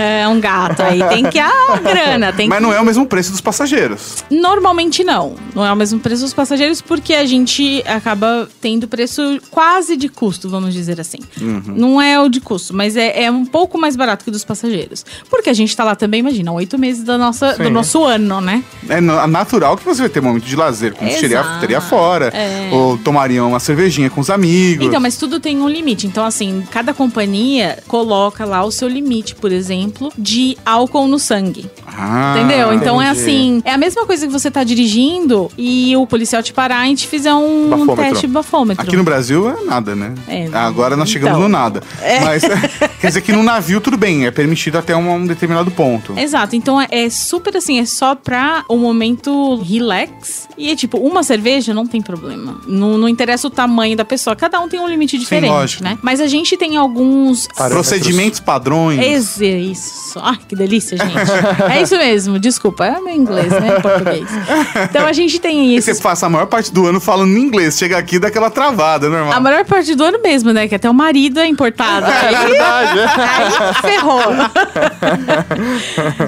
[0.00, 1.00] é um gato aí.
[1.08, 4.24] Tem que a grana, tem Mas que não é o mesmo preço dos passageiros.
[4.28, 5.36] Normalmente não.
[5.54, 10.08] Não é o mesmo preço dos passageiros, porque a gente acaba tendo preço quase de
[10.08, 11.18] custo, vamos dizer assim.
[11.40, 11.62] Uhum.
[11.76, 15.04] Não é o de custo, mas é, é um pouco mais barato que dos passageiros.
[15.30, 18.62] Porque a gente tá lá também, imagina, oito meses da nossa, do nosso ano, né?
[18.88, 22.26] É na- natural que você vai ter momento de lazer, como teria, teria fora.
[22.28, 22.70] É.
[22.72, 24.86] Ou tomariam uma cervejinha com os amigos.
[24.86, 26.06] Então, mas tudo tem um limite.
[26.06, 31.68] Então, assim, cada companhia coloca lá o seu limite, por exemplo, de álcool no sangue.
[31.86, 32.72] Ah, Entendeu?
[32.74, 33.20] Então é entendi.
[33.22, 37.02] assim, é a mesma coisa que você tá dirigindo e o policial te parar e
[37.02, 37.96] te fizer um Bafômetro.
[37.96, 38.82] teste bafômetro.
[38.82, 40.14] Aqui no Brasil é nada, né?
[40.26, 41.48] É, Agora nós chegamos então.
[41.48, 41.82] no nada.
[42.24, 42.42] Mas
[43.00, 46.18] quer dizer que no navio tudo bem, é permitido até um, um determinado ponto.
[46.18, 50.48] Exato, então é, é super assim, é só pra o momento relax.
[50.56, 52.60] E é tipo, uma cerveja não tem problema.
[52.66, 55.84] Não, não interessa o tamanho da pessoa, cada um tem um limite diferente, lógico.
[55.84, 55.96] né?
[56.02, 57.46] Mas a gente tem alguns.
[57.48, 57.88] Parâmetros.
[57.88, 58.98] Procedimentos padrões.
[59.00, 60.18] Esse, isso.
[60.20, 61.14] Ai, que delícia, gente.
[61.70, 62.86] é isso mesmo, desculpa.
[62.86, 63.78] É meu inglês, né?
[63.80, 64.28] Português.
[64.88, 66.02] Então a gente tem Você isso.
[66.02, 67.76] passa a maior parte do ano falando em inglês.
[67.78, 69.32] Chega aqui e dá aquela travada, é normal.
[69.32, 70.66] A maior parte do ano mesmo, né?
[70.68, 72.06] Que até o marido é importado.
[72.06, 72.98] É Aí, Verdade.
[73.00, 74.22] aí ferrou.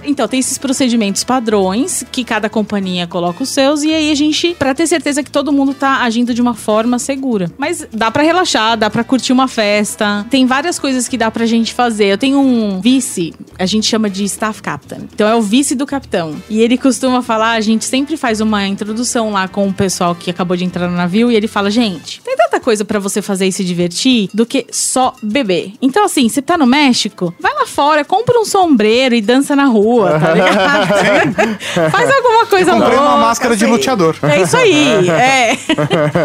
[0.05, 4.55] então, tem esses procedimentos padrões que cada companhia coloca os seus e aí a gente,
[4.59, 7.51] pra ter certeza que todo mundo tá agindo de uma forma segura.
[7.59, 10.27] Mas dá pra relaxar, dá pra curtir uma festa.
[10.31, 12.07] Tem várias coisas que dá pra gente fazer.
[12.07, 15.09] Eu tenho um vice, a gente chama de staff captain.
[15.13, 16.37] Então é o vice do capitão.
[16.49, 20.31] E ele costuma falar, a gente sempre faz uma introdução lá com o pessoal que
[20.31, 23.47] acabou de entrar no navio e ele fala, gente, tem tanta coisa pra você fazer
[23.47, 25.73] e se divertir do que só beber.
[25.81, 29.65] Então assim, você tá no México, vai lá fora, compra um sombreiro e dança na
[29.67, 31.59] rua, tá ligado?
[31.91, 33.73] Faz alguma coisa Comprei uma louca, máscara de assim.
[33.73, 34.17] luteador.
[34.23, 35.53] É isso aí, é.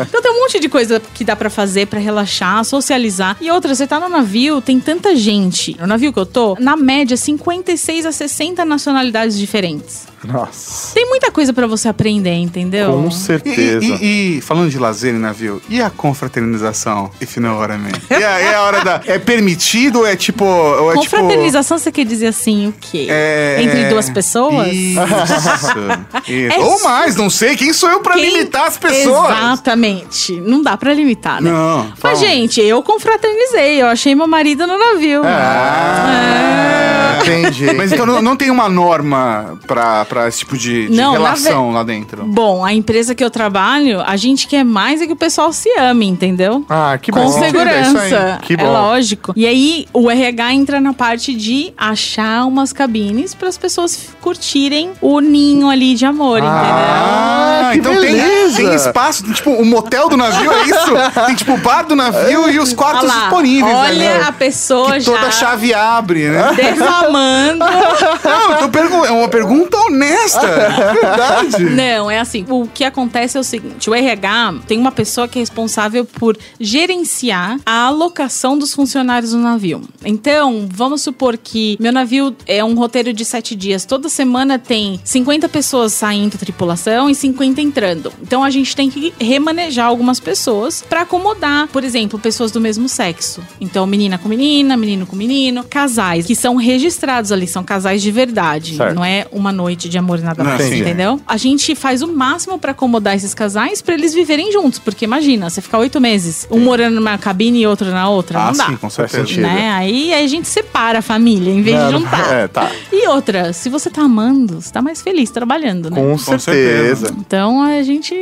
[0.08, 3.38] então tem um monte de coisa que dá pra fazer pra relaxar, socializar.
[3.42, 5.76] E outra, você tá no navio, tem tanta gente.
[5.80, 10.08] No navio que eu tô, na média, 56 a 60 nacionalidades diferentes.
[10.28, 10.94] Nossa.
[10.94, 12.92] Tem muita coisa pra você aprender, entendeu?
[12.94, 13.86] Com E, certeza.
[13.86, 17.10] e- e- falando de lazer em navio, e a confraternização?
[17.22, 17.92] If what I mean.
[18.10, 19.02] E a, e a hora da.
[19.06, 20.44] É permitido ou é tipo.
[20.46, 23.00] Ou é Confraternização, você quer dizer assim, o quê?
[23.02, 23.12] tipo.
[23.12, 24.68] É, Entre duas pessoas?
[24.74, 25.00] Isso.
[26.28, 26.54] isso.
[26.54, 27.56] É ou mais, não sei.
[27.56, 29.30] Quem sou eu pra Quem- limitar as pessoas?
[29.32, 30.40] Exatamente.
[30.40, 31.52] Não dá pra limitar, né?
[31.52, 32.14] Não, fala.
[32.16, 33.82] Mas, gente, eu confraternizei.
[33.82, 35.22] Eu achei meu marido no navio.
[35.26, 37.20] Ah.
[37.22, 37.74] Entendi.
[37.74, 41.72] Mas então não, não tem uma norma pra, pra esse tipo de, de Não, relação
[41.72, 42.24] lá dentro.
[42.26, 45.70] Bom, a empresa que eu trabalho, a gente quer mais é que o pessoal se
[45.78, 46.66] ame, entendeu?
[46.70, 47.26] Ah, que Com bom.
[47.26, 47.46] É isso aí.
[47.52, 48.40] segurança.
[48.42, 48.72] Que É bom.
[48.72, 49.34] lógico.
[49.36, 54.92] E aí, o RH entra na parte de achar umas cabines para as pessoas curtirem
[55.02, 58.58] o ninho ali de amor, Ah, que então tem, beleza.
[58.58, 61.26] tem espaço, tipo, o motel do navio é isso?
[61.26, 62.76] Tem tipo o bar do navio e os entendeu?
[62.78, 63.76] quartos lá, disponíveis.
[63.76, 64.24] Olha né?
[64.28, 66.54] a pessoa que já toda chave abre, né?
[66.56, 67.66] derramando.
[68.24, 70.05] Não, eu tô pergun- é uma pergunta honesta.
[70.46, 71.64] É verdade.
[71.64, 72.46] Não, é assim.
[72.50, 76.38] O que acontece é o seguinte: o RH tem uma pessoa que é responsável por
[76.60, 79.82] gerenciar a alocação dos funcionários no navio.
[80.04, 83.86] Então, vamos supor que meu navio é um roteiro de sete dias.
[83.86, 88.12] Toda semana tem 50 pessoas saindo da tripulação e 50 entrando.
[88.22, 92.88] Então, a gente tem que remanejar algumas pessoas para acomodar, por exemplo, pessoas do mesmo
[92.90, 93.42] sexo.
[93.60, 98.12] Então, menina com menina, menino com menino, casais que são registrados ali, são casais de
[98.12, 98.76] verdade.
[98.76, 98.96] Certo.
[98.96, 100.80] Não é uma noite de amor e nada mais, sim.
[100.82, 101.20] entendeu?
[101.28, 104.80] A gente faz o máximo pra acomodar esses casais pra eles viverem juntos.
[104.80, 108.46] Porque imagina, você ficar oito meses, um morando numa cabine e outro na outra, Ah,
[108.48, 108.66] não dá.
[108.68, 109.42] sim, com certeza.
[109.42, 109.72] Né?
[109.72, 112.34] Aí a gente separa a família em vez Não, de juntar.
[112.34, 112.70] é, tá.
[112.92, 115.96] E outra, se você tá amando, você tá mais feliz trabalhando, né?
[116.02, 117.14] Com certeza.
[117.18, 118.14] Então a gente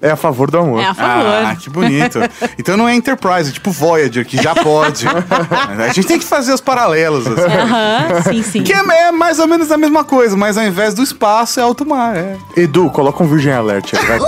[0.00, 0.80] É a favor do amor.
[0.80, 1.26] é a favor.
[1.46, 2.18] Ah, que bonito.
[2.58, 5.06] Então não é Enterprise, é tipo Voyager, que já pode.
[5.08, 7.42] a gente tem que fazer os paralelos, assim.
[7.56, 8.62] Aham, sim, sim.
[8.62, 11.62] Que é, é mais ou menos a mesma coisa, mas ao invés do espaço é
[11.62, 12.16] alto mar.
[12.16, 12.36] É.
[12.56, 14.18] Edu, coloca um Virgin Alert aí, vai.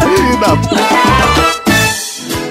[0.00, 0.76] Filho da p-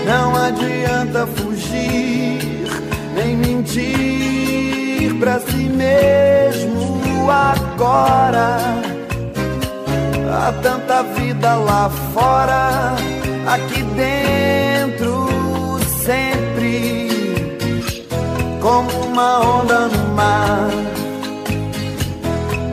[0.05, 2.67] Não adianta fugir,
[3.15, 8.57] nem mentir pra si mesmo agora.
[10.31, 12.93] Há tanta vida lá fora,
[13.47, 15.27] aqui dentro
[16.03, 16.54] sempre.
[18.65, 20.69] Como uma onda no mar,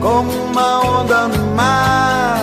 [0.01, 2.41] como uma onda no mar,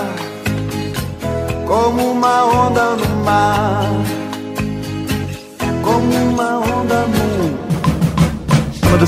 [1.66, 3.99] como uma onda no mar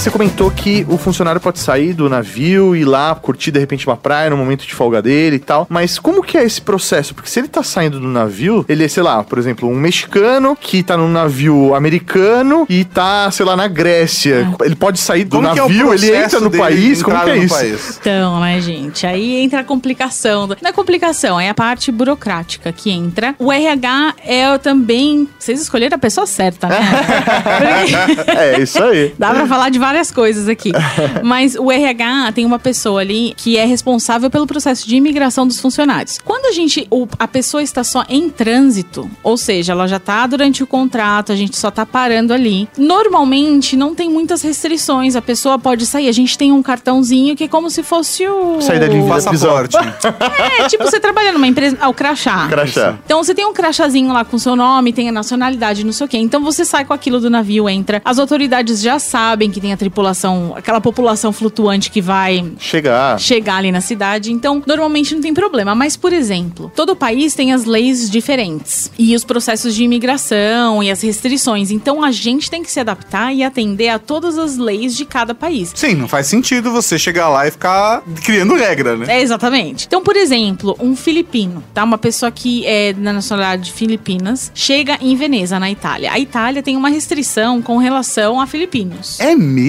[0.02, 3.86] você comentou que o funcionário pode sair do navio e ir lá curtir de repente
[3.86, 5.64] uma praia no momento de folga dele e tal.
[5.70, 7.14] Mas como que é esse processo?
[7.14, 10.56] Porque se ele tá saindo do navio, ele é, sei lá, por exemplo, um mexicano
[10.60, 14.48] que tá num navio americano e tá, sei lá, na Grécia.
[14.64, 17.36] Ele pode sair do Como é navio, ele processo entra no país, como que é
[17.38, 17.54] isso?
[17.54, 17.98] país?
[18.00, 19.06] Então, né, gente?
[19.06, 20.48] Aí entra a complicação.
[20.48, 23.36] do- Não é complicação, é a parte burocrática que entra.
[23.38, 25.28] O RH é também.
[25.38, 26.80] Vocês escolheram a pessoa certa, né?
[28.26, 29.14] Porque- É, isso aí.
[29.16, 30.72] Dá pra falar de várias coisas aqui.
[31.22, 35.60] Mas o RH tem uma pessoa ali que é responsável pelo processo de imigração dos
[35.60, 36.18] funcionários.
[36.24, 36.86] Quando a gente.
[36.90, 41.32] o- a pessoa está só em trânsito, ou seja, ela já tá durante o contrato,
[41.32, 42.68] a gente só tá parando ali.
[42.76, 45.16] Normalmente não tem muitas restrições.
[45.16, 46.08] A pessoa pode sair.
[46.08, 48.60] A gente tem um cartãozinho que é como se fosse o.
[48.60, 49.76] Sair dali em Passaporte.
[49.76, 51.76] É, tipo, você trabalha numa empresa.
[51.80, 52.46] Ah, o crachá.
[52.48, 52.98] Crachá.
[53.04, 56.08] Então você tem um crachazinho lá com seu nome, tem a nacionalidade, não sei o
[56.08, 56.18] quê.
[56.18, 58.00] Então você sai com aquilo do navio, entra.
[58.04, 63.18] As autoridades já sabem que tem a tripulação, aquela população flutuante que vai Chegar.
[63.18, 64.32] chegar ali na cidade.
[64.32, 65.74] Então, normalmente não tem problema.
[65.74, 70.90] Mas, por exemplo, todo país tem as leis diferentes e os processos de imigração e
[70.90, 71.70] as restrições.
[71.70, 75.34] Então, a gente tem que se adaptar e atender a todas as leis de cada
[75.34, 75.72] país.
[75.74, 79.06] Sim, não faz sentido você chegar lá e ficar criando regra, né?
[79.08, 79.86] É, exatamente.
[79.86, 81.84] Então, por exemplo, um filipino, tá?
[81.84, 86.12] Uma pessoa que é da nacionalidade de Filipinas, chega em Veneza, na Itália.
[86.12, 89.18] A Itália tem uma restrição com relação a filipinos.
[89.20, 89.61] É mesmo?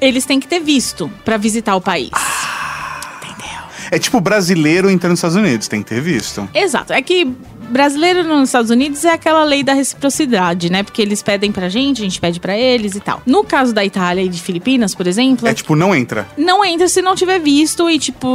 [0.00, 2.10] Eles têm que ter visto pra visitar o país.
[3.90, 6.48] É tipo brasileiro entrando nos Estados Unidos, tem que ter visto.
[6.54, 6.94] Exato.
[6.94, 7.30] É que
[7.72, 10.82] brasileiro nos Estados Unidos é aquela lei da reciprocidade, né?
[10.82, 13.22] Porque eles pedem pra gente, a gente pede pra eles e tal.
[13.26, 16.28] No caso da Itália e de Filipinas, por exemplo, É tipo, não entra.
[16.36, 18.28] não entra se não tiver visto e, tipo,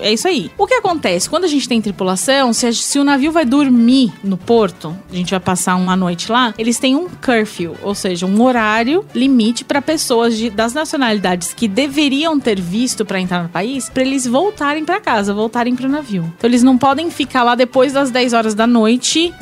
[0.00, 0.50] é isso aí.
[0.58, 1.28] O que acontece?
[1.28, 5.16] Quando a gente tem tripulação, se, a- se o navio vai dormir no porto, a
[5.16, 9.64] gente vai passar uma noite lá, eles têm um curfew, ou seja, um horário limite
[9.64, 14.26] para pessoas de- das nacionalidades que deveriam ter visto para entrar no país, para eles
[14.26, 16.30] voltarem para casa, voltarem pro navio.
[16.36, 18.73] Então eles não podem ficar lá depois das 10 horas da noite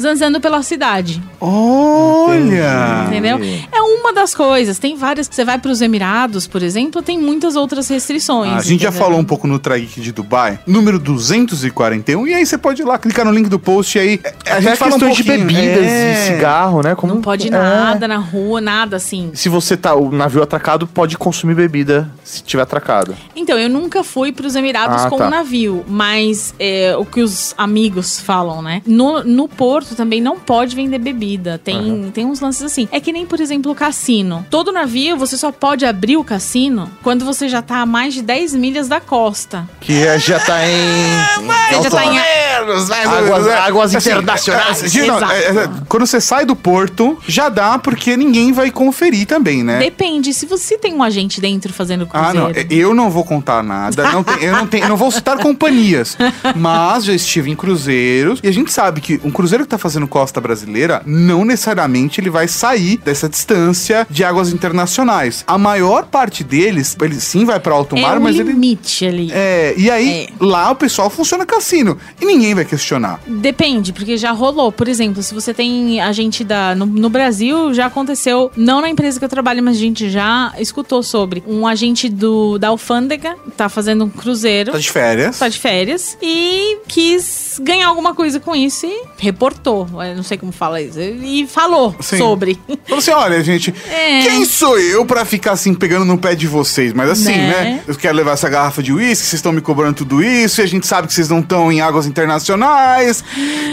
[0.00, 1.22] zanzando pela cidade.
[1.40, 3.04] Olha!
[3.06, 3.38] Entendeu?
[3.72, 4.78] É uma das coisas.
[4.78, 5.28] Tem várias.
[5.30, 8.52] Você vai para os Emirados, por exemplo, tem muitas outras restrições.
[8.52, 9.04] Ah, a gente já entendeu?
[9.06, 12.98] falou um pouco no Trageek de Dubai, número 241, e aí você pode ir lá,
[12.98, 14.20] clicar no link do post e aí.
[14.46, 16.12] A gente fala questões de bebidas é.
[16.12, 16.94] e cigarro, né?
[16.94, 17.50] Como Não pode é.
[17.50, 19.30] nada na rua, nada assim.
[19.34, 23.16] Se você tá o navio atracado, pode consumir bebida se tiver atracado.
[23.34, 25.26] Então, eu nunca fui para os Emirados Ah, com tá.
[25.26, 28.82] um navio, mas é, o que os amigos falam, né?
[28.86, 31.60] No, no porto também não pode vender bebida.
[31.62, 32.88] Tem, tem uns lances assim.
[32.92, 34.44] É que nem, por exemplo, o cassino.
[34.50, 38.22] Todo navio, você só pode abrir o cassino quando você já tá a mais de
[38.22, 39.68] 10 milhas da costa.
[39.80, 41.72] Que é- já tá em.
[41.72, 42.12] Você já tá em.
[42.12, 43.56] menos, mais Águas- menos, é.
[43.58, 44.94] águas internacionais.
[44.96, 48.70] é, é, não, é, é, quando você sai do porto, já dá, porque ninguém vai
[48.70, 49.78] conferir também, né?
[49.78, 52.68] Depende, se você tem um agente dentro fazendo Ah, cruzeiro.
[52.70, 52.76] não.
[52.76, 54.10] Eu não vou contar nada.
[54.12, 56.16] Não tem- eu, não tenho, eu não vou citar companhias.
[56.56, 58.40] Mas já estive em cruzeiros.
[58.42, 62.30] E a gente sabe que um cruzeiro que tá fazendo costa brasileira, não necessariamente ele
[62.30, 65.44] vai sair dessa distância de águas internacionais.
[65.46, 68.52] A maior parte deles, ele sim vai para alto é mar, o mas ele.
[68.52, 69.30] limite ali.
[69.32, 71.98] É, e aí, lá o pessoal funciona cassino.
[72.20, 73.20] E ninguém vai questionar.
[73.26, 74.70] Depende, porque já rolou.
[74.70, 76.74] Por exemplo, se você tem agente da.
[76.74, 80.52] No, no Brasil, já aconteceu, não na empresa que eu trabalho, mas a gente já
[80.58, 84.72] escutou sobre um agente do, da alfândega, tá fazendo um cruzeiro.
[84.72, 85.38] Tá de férias.
[85.38, 89.86] Tá de férias e quis ganhar alguma coisa com isso e reportou.
[90.04, 90.98] Eu não sei como fala isso.
[91.00, 92.18] E falou Sim.
[92.18, 92.58] sobre.
[92.86, 94.22] Falou assim: olha, gente, É.
[94.22, 96.92] quem sou eu pra ficar assim pegando no pé de vocês?
[96.92, 97.62] Mas assim, né?
[97.62, 97.82] Né?
[97.86, 100.66] Eu quero levar essa garrafa de uísque, vocês estão me cobrando tudo isso, e a
[100.66, 103.22] gente sabe que vocês não estão em águas internacionais.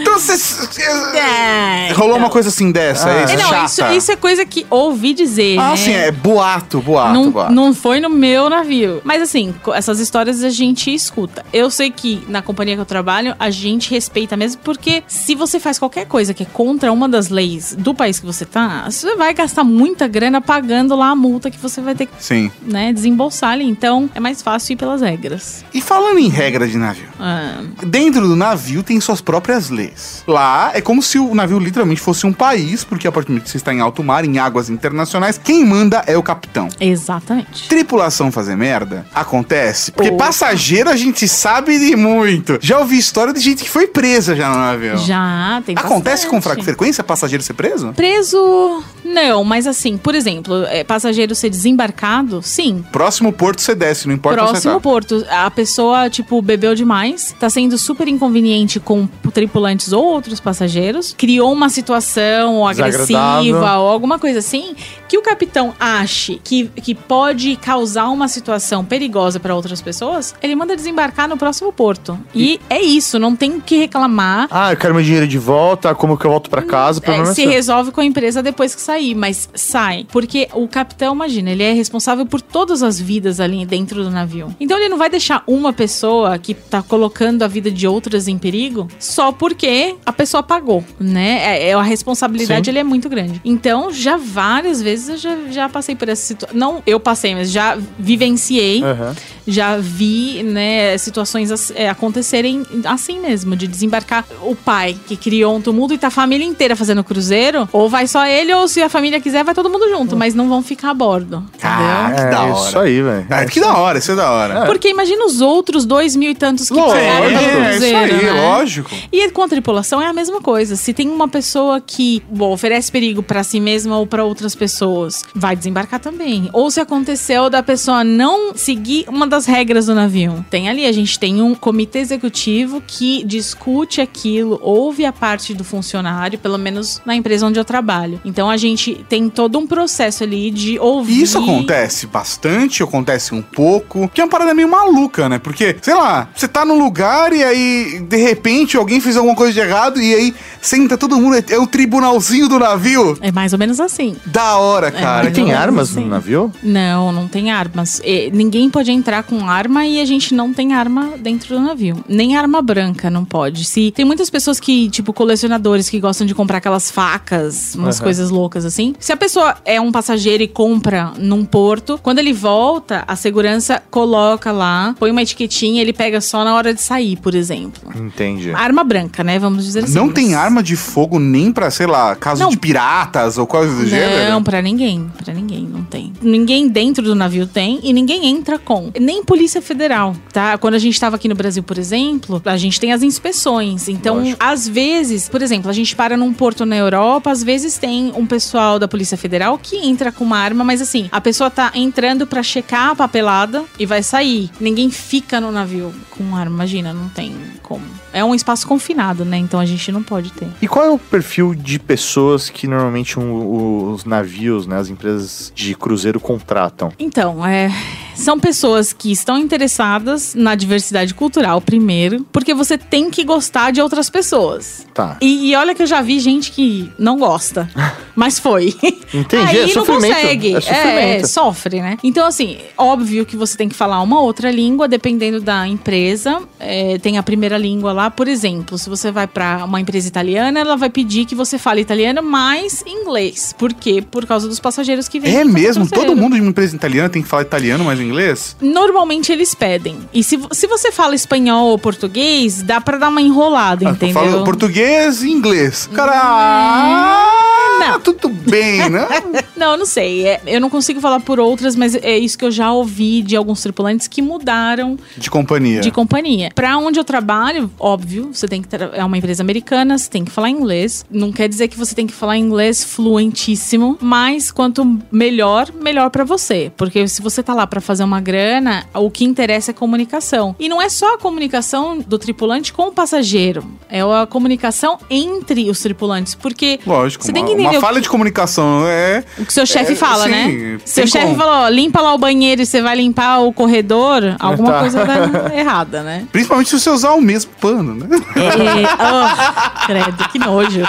[0.01, 0.69] Então vocês.
[1.15, 2.17] É, Rolou então.
[2.25, 3.35] uma coisa assim dessa, é, É, isso?
[3.37, 3.65] não, chata.
[3.65, 5.57] isso, isso é coisa que ouvi dizer.
[5.59, 5.77] Ah, né?
[5.77, 7.51] sim, é boato, boato, não, boato.
[7.53, 9.01] não foi no meu navio.
[9.03, 11.45] Mas assim, essas histórias a gente escuta.
[11.53, 15.59] Eu sei que na companhia que eu trabalho, a gente respeita mesmo, porque se você
[15.59, 19.15] faz qualquer coisa que é contra uma das leis do país que você tá, você
[19.15, 22.51] vai gastar muita grana pagando lá a multa que você vai ter que Sim.
[22.61, 23.65] né, desembolsar ali.
[23.65, 25.65] Então é mais fácil ir pelas regras.
[25.73, 30.23] E falando em regra de navio, Ah, dentro do navio tem suas próprias leis.
[30.27, 33.45] Lá é como se o navio literalmente fosse um país, porque a partir do momento
[33.45, 36.69] que você está em alto mar, em águas internacionais, quem manda é o capitão.
[36.79, 37.67] exatamente.
[37.67, 40.25] Tripulação fazer merda acontece, porque Opa.
[40.25, 42.59] passageiro a gente sabe de muito.
[42.61, 44.98] Já ouvi história de gente que foi presa já no navio.
[45.05, 46.55] Já, tem Acontece com bastante.
[46.55, 47.93] fra- frequência passageiro ser preso?
[47.93, 52.83] Preso, não, mas assim, por exemplo, é, passageiro ser desembarcado, sim.
[52.91, 54.79] Próximo porto você desce, não importa onde você Próximo tá.
[54.79, 61.13] porto, a pessoa, tipo, bebeu demais, tá sendo super inconveniente com tripulantes ou outros passageiros,
[61.17, 63.81] criou uma situação agressiva Desagradável.
[63.81, 64.75] ou alguma coisa assim,
[65.07, 70.55] que o capitão ache que, que pode causar uma situação perigosa para outras pessoas, ele
[70.55, 72.17] manda desembarcar no próximo porto.
[72.33, 74.47] E, é isso, não tem o que reclamar.
[74.51, 77.01] Ah, eu quero meu dinheiro de volta, como que eu volto pra casa?
[77.03, 80.05] É, é se resolve com a empresa depois que sair, mas sai.
[80.11, 84.53] Porque o capitão, imagina, ele é responsável por todas as vidas ali dentro do navio.
[84.59, 88.37] Então ele não vai deixar uma pessoa que tá colocando a vida de outras em
[88.37, 91.39] perigo só porque a pessoa pagou, né?
[91.43, 92.71] É, é- a responsabilidade Sim.
[92.71, 93.41] ele é muito grande.
[93.45, 96.57] Então, já várias vezes eu já, já passei por essa situação.
[96.57, 99.15] Não eu passei, mas já vivenciei Aham.
[99.47, 105.61] já vi, né, situações é, acontecerem assim mesmo, de desembarcar o pai que criou um
[105.61, 108.89] tumulto e tá a família inteira fazendo cruzeiro, ou vai só ele, ou se a
[108.89, 112.25] família quiser, vai todo mundo junto, mas não vão ficar a bordo, Ah, entendeu?
[112.25, 112.67] que da É, hora.
[112.69, 113.27] isso aí, velho.
[113.29, 114.65] Ah, que da hora, isso é da hora.
[114.65, 116.95] Porque imagina os outros dois mil e tantos que Lógico.
[116.97, 117.31] pagaram É,
[117.69, 118.31] isso cruzeiro, aí, né?
[118.41, 118.91] lógico.
[119.11, 120.75] E com a tripulação é a mesma coisa.
[120.75, 125.23] Se tem uma pessoa que bom, oferece perigo pra si mesma ou pra outras pessoas,
[125.35, 126.49] vai desembarcar também.
[126.53, 130.43] Ou se aconteceu da pessoa não seguir uma das regras do navio.
[130.49, 135.63] Tem ali, a gente tem um comitê executivo que discute aquilo, ouve a parte do
[135.63, 138.21] funcionário, pelo menos na empresa onde eu trabalho.
[138.23, 141.19] Então a gente tem todo um processo ali de ouvir.
[141.19, 145.39] E isso acontece bastante, acontece um pouco, que é uma parada meio maluca, né?
[145.39, 149.53] Porque, sei lá, você tá num lugar e aí, de repente, alguém fez alguma coisa
[149.53, 153.17] de errado e aí senta todo mundo, é o tribunalzinho do navio.
[153.21, 154.15] É mais ou menos assim.
[154.25, 155.23] Da hora, cara.
[155.23, 156.01] mais E tem armas assim.
[156.01, 156.51] no navio?
[156.61, 158.01] Não, não tem armas.
[158.03, 162.03] E ninguém pode entrar com arma e a gente não tem arma dentro do navio.
[162.07, 163.65] Nem arma branca não pode.
[163.65, 168.03] Se tem muitas pessoas que, tipo, colecionadores que gostam de comprar aquelas facas, umas Aham.
[168.03, 168.93] coisas loucas assim.
[168.99, 173.81] Se a pessoa é um passageiro e compra num porto, quando ele volta, a segurança
[173.89, 177.81] coloca lá, põe uma etiquetinha, ele pega só na hora de sair, por exemplo.
[177.95, 178.51] Entendi.
[178.51, 179.39] Arma branca, né?
[179.39, 179.93] Vamos dizer assim.
[179.95, 182.49] Não mas- tem arma de fogo nem pra, sei lá, caso Não.
[182.49, 184.31] de piratas ou coisa do gênero?
[184.31, 185.09] Não, pra ninguém.
[185.23, 186.13] Pra ninguém, não tem.
[186.21, 188.91] Ninguém dentro do navio tem e ninguém entra com.
[188.99, 190.57] Nem Polícia Federal, tá?
[190.57, 193.87] Quando a gente tava aqui no Brasil, por exemplo, a gente tem as inspeções.
[193.89, 194.37] Então, Lógico.
[194.49, 198.25] Às vezes, por exemplo, a gente para num porto na Europa, às vezes tem um
[198.25, 202.25] pessoal da Polícia Federal que entra com uma arma, mas assim, a pessoa tá entrando
[202.25, 204.49] pra checar a papelada e vai sair.
[204.59, 207.85] Ninguém fica no navio com arma, imagina, não tem como.
[208.13, 209.37] É um espaço confinado, né?
[209.37, 210.47] Então a gente não pode ter.
[210.61, 215.51] E qual é o perfil de pessoas que normalmente um- os navios, né, as empresas
[215.55, 216.91] de cruzeiro contratam?
[216.99, 217.71] Então, é,
[218.15, 223.81] são pessoas que estão interessadas na diversidade cultural, primeiro, porque você tem que gostar de
[223.81, 224.85] outras pessoas.
[224.93, 225.17] Tá.
[225.21, 227.69] E, e olha que eu já vi gente que não gosta,
[228.15, 228.75] mas foi.
[229.13, 230.55] Entendi, Aí é não consegue.
[230.55, 231.27] é sofrimento.
[231.27, 231.97] sofre, né?
[232.03, 236.41] Então, assim, óbvio que você tem que falar uma outra língua, dependendo da empresa.
[236.59, 240.59] É, tem a primeira língua lá, por exemplo, se você vai pra uma empresa italiana,
[240.59, 243.55] ela vai pedir que você fale italiano mais inglês.
[243.57, 244.03] Por quê?
[244.11, 245.35] Por causa dos passageiros que vêm.
[245.35, 245.89] É mesmo?
[245.89, 248.55] Todo mundo de uma empresa italiana tem que falar italiano, mas inglês?
[248.61, 249.97] Normalmente eles pedem.
[250.13, 254.13] E se, se você fala espanhol ou português, dá pra dar uma enrolada, Ah, entendeu?
[254.13, 255.89] Fala português e inglês.
[255.93, 257.48] Cara, ah,
[257.79, 257.99] Não.
[257.99, 259.07] tudo bem, né?
[259.55, 260.25] Não, eu não sei.
[260.27, 263.35] É, eu não consigo falar por outras, mas é isso que eu já ouvi de
[263.35, 265.81] alguns tripulantes que mudaram De companhia.
[265.81, 266.49] de companhia.
[266.55, 270.31] Pra onde eu trabalho, óbvio, você tem que é uma empresa americana, você tem que
[270.31, 271.05] falar inglês.
[271.09, 276.23] Não quer dizer que você tem que falar inglês fluentíssimo, mas quanto melhor, melhor pra
[276.23, 280.55] você, porque se você tá lá pra fazer uma grana, o que interessa é comunicação.
[280.59, 285.69] E não é só a comunicação do tripulante com o passageiro, é a comunicação entre
[285.69, 289.23] os tripulantes, porque Lógico, você tem que uma falha de comunicação é...
[289.37, 290.77] o que seu chefe É, fala, sim, né?
[290.85, 291.37] Seu chefe como.
[291.37, 294.79] falou, ó, limpa lá o banheiro e você vai limpar o corredor, alguma Tá.
[294.79, 296.23] coisa tá errada, né?
[296.31, 298.07] Principalmente se você usar o mesmo pano, né?
[298.35, 300.81] É, oh, credo, que nojo.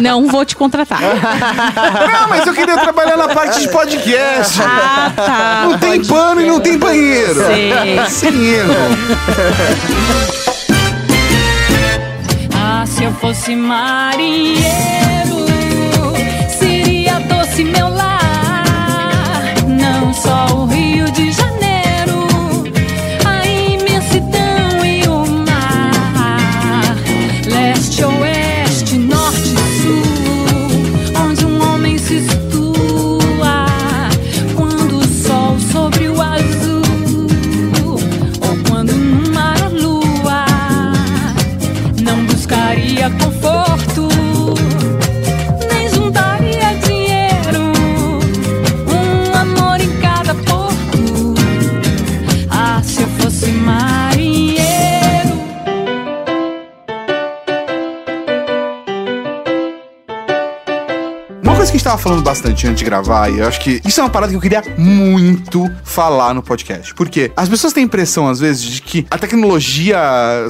[0.00, 1.00] Não vou te contratar.
[2.12, 4.60] Não, mas eu queria trabalhar na parte de podcast.
[4.62, 5.62] Ah, tá.
[5.64, 6.50] Não tem pano e ser.
[6.50, 7.34] não tem banheiro.
[7.46, 7.72] Sei.
[8.08, 8.74] Sem erro.
[12.54, 14.62] Ah, se eu fosse marinheiro,
[17.52, 17.91] doce meu
[62.02, 64.40] falando bastante antes de gravar, e eu acho que isso é uma parada que eu
[64.40, 66.92] queria muito falar no podcast.
[66.94, 69.96] Porque as pessoas têm a impressão, às vezes, de que a tecnologia,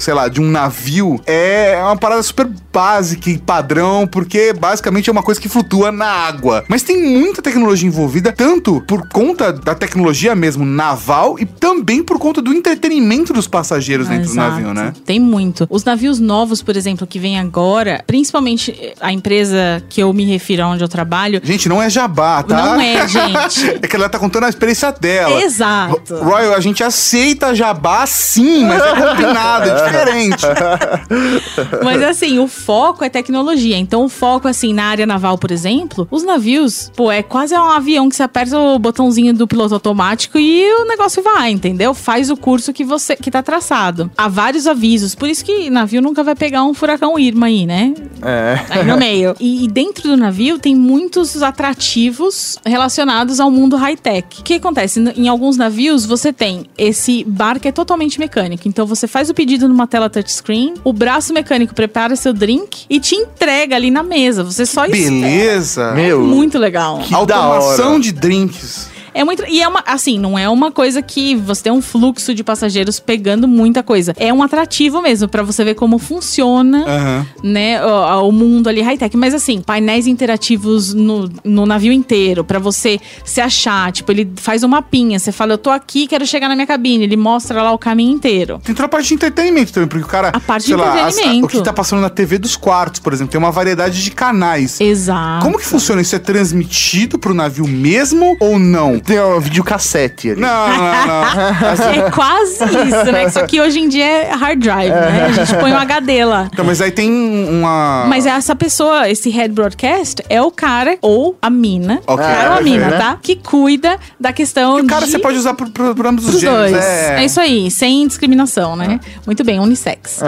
[0.00, 5.12] sei lá, de um navio é uma parada super básica e padrão, porque basicamente é
[5.12, 6.64] uma coisa que flutua na água.
[6.68, 12.18] Mas tem muita tecnologia envolvida, tanto por conta da tecnologia mesmo naval e também por
[12.18, 14.50] conta do entretenimento dos passageiros dentro do Exato.
[14.52, 14.94] navio, né?
[15.04, 15.66] Tem muito.
[15.68, 20.24] Os navios novos, por exemplo, que vêm agora, principalmente eh, a empresa que eu me
[20.24, 22.56] refiro aonde eu trabalho, Gente, não é jabá, tá?
[22.76, 23.70] Não é, gente.
[23.82, 25.42] é que ela tá contando a experiência dela.
[25.42, 26.14] Exato.
[26.16, 30.46] Ro- Royal, a gente aceita jabá sim, mas é combinado, é diferente.
[31.82, 33.76] Mas assim, o foco é tecnologia.
[33.76, 37.62] Então, o foco, assim, na área naval, por exemplo, os navios, pô, é quase um
[37.70, 41.94] avião que você aperta o botãozinho do piloto automático e o negócio vai, entendeu?
[41.94, 44.10] Faz o curso que você que tá traçado.
[44.16, 45.14] Há vários avisos.
[45.14, 47.94] Por isso que navio nunca vai pegar um furacão Irma aí, né?
[48.22, 48.60] É.
[48.70, 49.34] Aí no meio.
[49.40, 54.40] E, e dentro do navio tem muitos atrativos relacionados ao mundo high-tech.
[54.40, 54.98] O que acontece?
[55.16, 58.66] Em alguns navios, você tem esse bar que é totalmente mecânico.
[58.66, 62.98] Então você faz o pedido numa tela touchscreen, o braço mecânico prepara seu drink e
[62.98, 64.42] te entrega ali na mesa.
[64.42, 65.04] Você só espera.
[65.10, 65.92] Beleza.
[65.92, 66.98] Meu, Muito legal.
[66.98, 68.00] que da Automação hora.
[68.00, 68.90] de drinks.
[69.14, 69.44] É muito.
[69.46, 69.82] E é uma.
[69.86, 74.14] Assim, não é uma coisa que você tem um fluxo de passageiros pegando muita coisa.
[74.16, 77.26] É um atrativo mesmo, pra você ver como funciona Aham.
[77.42, 79.16] né, o, o mundo ali high-tech.
[79.16, 83.92] Mas assim, painéis interativos no, no navio inteiro, pra você se achar.
[83.92, 87.04] Tipo, ele faz um mapinha, você fala, eu tô aqui, quero chegar na minha cabine.
[87.04, 88.60] Ele mostra lá o caminho inteiro.
[88.64, 90.28] Tem a parte de entretenimento também, porque o cara.
[90.28, 91.46] A parte de lá, entretenimento.
[91.46, 94.80] o que tá passando na TV dos quartos, por exemplo, tem uma variedade de canais.
[94.80, 95.44] Exato.
[95.44, 96.00] Como que funciona?
[96.00, 99.01] Isso é transmitido pro navio mesmo ou não?
[99.04, 100.40] Tem um videocassete ali.
[100.40, 101.68] Não, não, não.
[101.70, 103.28] Assim, É quase isso, né?
[103.28, 105.26] Só que hoje em dia é hard drive, né?
[105.26, 106.48] A gente põe um HD lá.
[106.52, 107.10] então, mas aí tem
[107.48, 108.04] uma.
[108.08, 112.00] Mas essa pessoa, esse head broadcast, é o cara ou a mina.
[112.06, 112.24] Ok.
[112.24, 112.98] Cara ou Ah, a mina, né?
[112.98, 113.18] tá?
[113.20, 115.12] Que cuida da questão o cara de...
[115.12, 116.70] você pode usar por, por, por ambos os gêneros.
[116.72, 116.84] dois.
[116.84, 117.16] É.
[117.20, 117.24] É.
[117.24, 119.00] isso aí, sem discriminação, né?
[119.26, 120.22] Muito bem, unissex.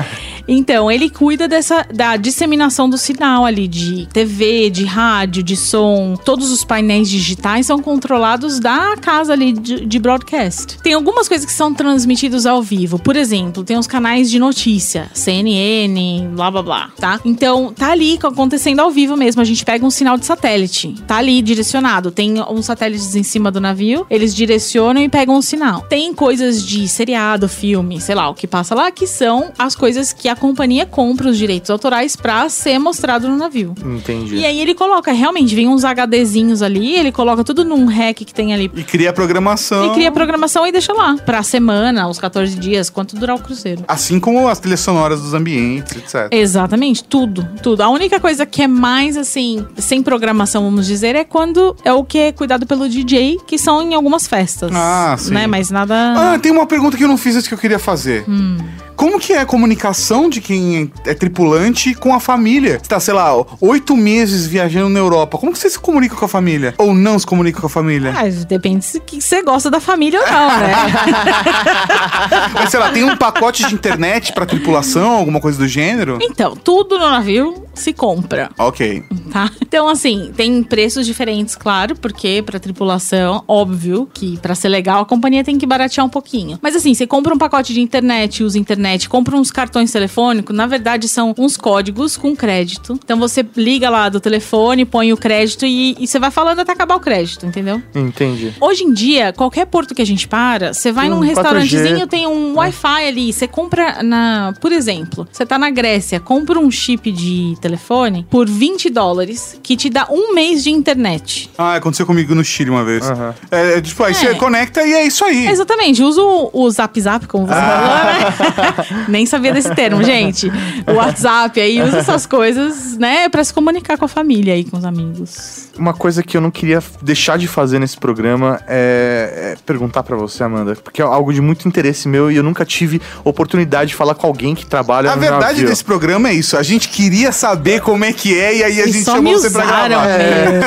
[0.47, 6.15] Então, ele cuida dessa da disseminação do sinal ali de TV, de rádio, de som.
[6.25, 10.79] Todos os painéis digitais são controlados da casa ali de, de broadcast.
[10.79, 12.99] Tem algumas coisas que são transmitidos ao vivo.
[12.99, 17.21] Por exemplo, tem os canais de notícia, CNN, blá blá blá, tá?
[17.27, 19.43] Então, tá ali acontecendo ao vivo mesmo.
[19.43, 20.95] A gente pega um sinal de satélite.
[21.07, 22.11] Tá ali direcionado.
[22.11, 25.83] Tem uns satélites em cima do navio, eles direcionam e pegam o sinal.
[25.83, 30.11] Tem coisas de seriado, filme, sei lá, o que passa lá, que são as coisas
[30.11, 33.75] que a companhia compra os direitos autorais pra ser mostrado no navio.
[33.85, 34.37] Entendi.
[34.37, 38.33] E aí ele coloca, realmente, vem uns HDzinhos ali, ele coloca tudo num rack que
[38.33, 38.71] tem ali.
[38.75, 39.87] E cria a programação.
[39.87, 41.17] E cria a programação e deixa lá.
[41.17, 43.85] Pra semana, os 14 dias, quanto durar o cruzeiro.
[43.89, 46.29] Assim como as trilhas sonoras dos ambientes, etc.
[46.31, 47.83] Exatamente, tudo, tudo.
[47.83, 52.05] A única coisa que é mais assim, sem programação, vamos dizer, é quando é o
[52.05, 54.71] que é cuidado pelo DJ, que são em algumas festas.
[54.75, 55.33] Ah, sim.
[55.33, 55.47] Né?
[55.47, 55.95] Mas nada.
[56.17, 58.25] Ah, tem uma pergunta que eu não fiz antes que eu queria fazer.
[58.29, 58.59] Hum.
[58.97, 62.79] Como que é a comunicação de quem é tripulante com a família?
[62.79, 65.39] Você tá, sei lá, oito meses viajando na Europa.
[65.39, 66.75] Como que você se comunica com a família?
[66.79, 68.15] Ou não se comunica com a família?
[68.17, 70.75] Ah, depende se você gosta da família ou não, né?
[72.55, 76.19] Mas, sei lá, tem um pacote de internet pra tripulação, alguma coisa do gênero?
[76.23, 78.51] então, tudo no navio se compra.
[78.59, 79.05] Ok.
[79.33, 79.51] tá?
[79.61, 85.07] Então, assim, tem preços diferentes, claro, porque pra tripulação, óbvio que pra ser legal a
[85.07, 86.59] companhia tem que baratear um pouquinho.
[86.63, 90.67] Mas assim, você compra um pacote de internet, usa internet, compra uns cartões telefônicos, na
[90.67, 92.99] verdade são uns códigos com crédito.
[93.05, 96.73] Então você liga lá do telefone, põe o crédito e, e você vai falando até
[96.73, 97.83] acabar o crédito, entendeu?
[97.95, 98.53] Entendi.
[98.61, 101.27] Hoje em dia, qualquer porto que a gente para, você vai Tem num um 4G.
[101.29, 103.33] restaurantezinho, tem um Wi-Fi ali.
[103.33, 104.53] Você compra na.
[104.61, 109.77] Por exemplo, você tá na Grécia, compra um chip de telefone por 20 dólares, que
[109.77, 111.51] te dá um mês de internet.
[111.57, 113.09] Ah, aconteceu comigo no Chile uma vez.
[113.09, 113.35] Aham.
[113.51, 114.15] É, é, tipo, aí É.
[114.15, 115.47] você conecta e é isso aí.
[115.47, 118.74] Exatamente, usa o, o Zap Zap, como você falou, né?
[119.09, 120.51] Nem sabia desse termo, gente.
[120.87, 124.77] O WhatsApp aí, usa essas coisas, né, pra se comunicar com a família aí, com
[124.77, 125.69] os amigos.
[125.79, 130.17] Uma coisa que eu não queria deixar de fazer nesse programa é, é perguntar pra
[130.17, 133.95] você, Amanda, porque é algo de muito interesse meu e eu nunca tive oportunidade de
[133.97, 135.69] falar com alguém que trabalha A no verdade navio.
[135.69, 136.57] desse programa é isso.
[136.57, 139.51] A gente queria saber como é que é e aí a E gente chamou você
[139.51, 139.89] pra gravar.
[140.07, 140.61] né?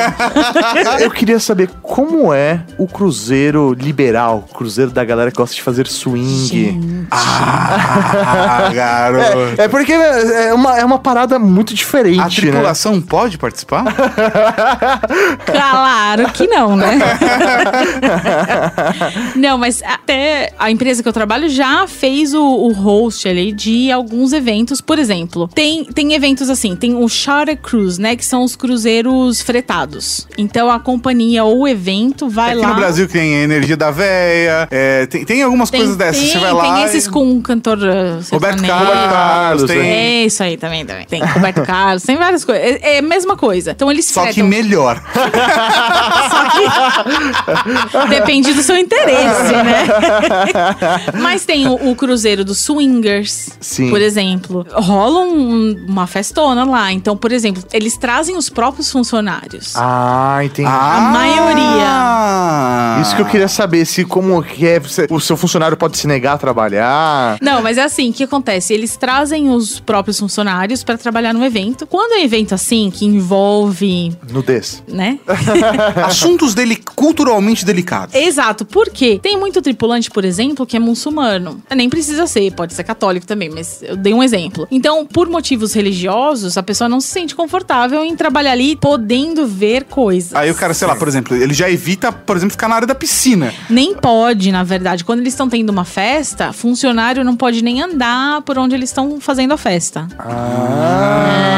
[1.01, 5.61] Eu queria saber como é o cruzeiro liberal, o cruzeiro da galera que gosta de
[5.61, 7.07] fazer swing.
[7.11, 7.96] Ah,
[8.73, 9.61] garoto.
[9.61, 12.29] É, é porque é uma, é uma parada muito diferente, A né?
[12.35, 13.85] tripulação pode participar?
[15.45, 16.97] Claro que não, né?
[19.35, 23.91] não, mas até a empresa que eu trabalho já fez o, o host ali de
[23.91, 24.81] alguns eventos.
[24.81, 28.15] Por exemplo, tem, tem eventos assim, tem o Charter Cruise, né?
[28.15, 30.27] Que são os cruzeiros fretados.
[30.37, 32.67] Então a companhia ou o evento vai Aqui lá.
[32.69, 36.21] no Brasil tem a energia da véia, é, tem, tem algumas tem, coisas dessas.
[36.21, 36.63] tem, você vai lá.
[36.75, 38.63] tem esses e- com um cantor uh, Roberto.
[38.65, 39.79] Carlos, Carlos, tem.
[39.79, 41.05] É isso aí também, também.
[41.05, 42.63] Tem Roberto Carlos, tem várias coisas.
[42.81, 43.71] É, é a mesma coisa.
[43.71, 45.01] Então eles Só que melhor.
[48.09, 49.87] Depende do seu interesse, né?
[51.21, 53.89] Mas tem o, o cruzeiro dos swingers, Sim.
[53.89, 54.65] por exemplo.
[54.73, 56.91] Rola um- uma festona lá.
[56.91, 59.73] Então, por exemplo, eles trazem os próprios funcionários.
[59.75, 60.67] Ah, entendi.
[60.67, 63.01] A maioria.
[63.01, 66.07] Isso que eu queria saber, se como que é, se o seu funcionário pode se
[66.07, 67.37] negar a trabalhar.
[67.41, 68.73] Não, mas é assim, o que acontece?
[68.73, 71.85] Eles trazem os próprios funcionários pra trabalhar no evento.
[71.87, 74.83] Quando é um evento assim, que envolve, Nudez.
[74.87, 75.19] né?
[76.05, 78.15] Assuntos dele, culturalmente delicados.
[78.15, 81.61] Exato, porque tem muito tripulante, por exemplo, que é muçulmano.
[81.75, 84.67] Nem precisa ser, pode ser católico também, mas eu dei um exemplo.
[84.71, 89.83] Então, por motivos religiosos, a pessoa não se sente confortável em trabalhar ali podendo ver
[89.85, 90.33] coisas.
[90.33, 92.87] Aí o cara, sei lá, por exemplo, ele já evita, por exemplo, ficar na área
[92.87, 93.53] da piscina.
[93.69, 95.03] Nem pode, na verdade.
[95.03, 99.19] Quando eles estão tendo uma festa, funcionário não pode nem andar por onde eles estão
[99.19, 100.07] fazendo a festa.
[100.17, 101.57] Ah,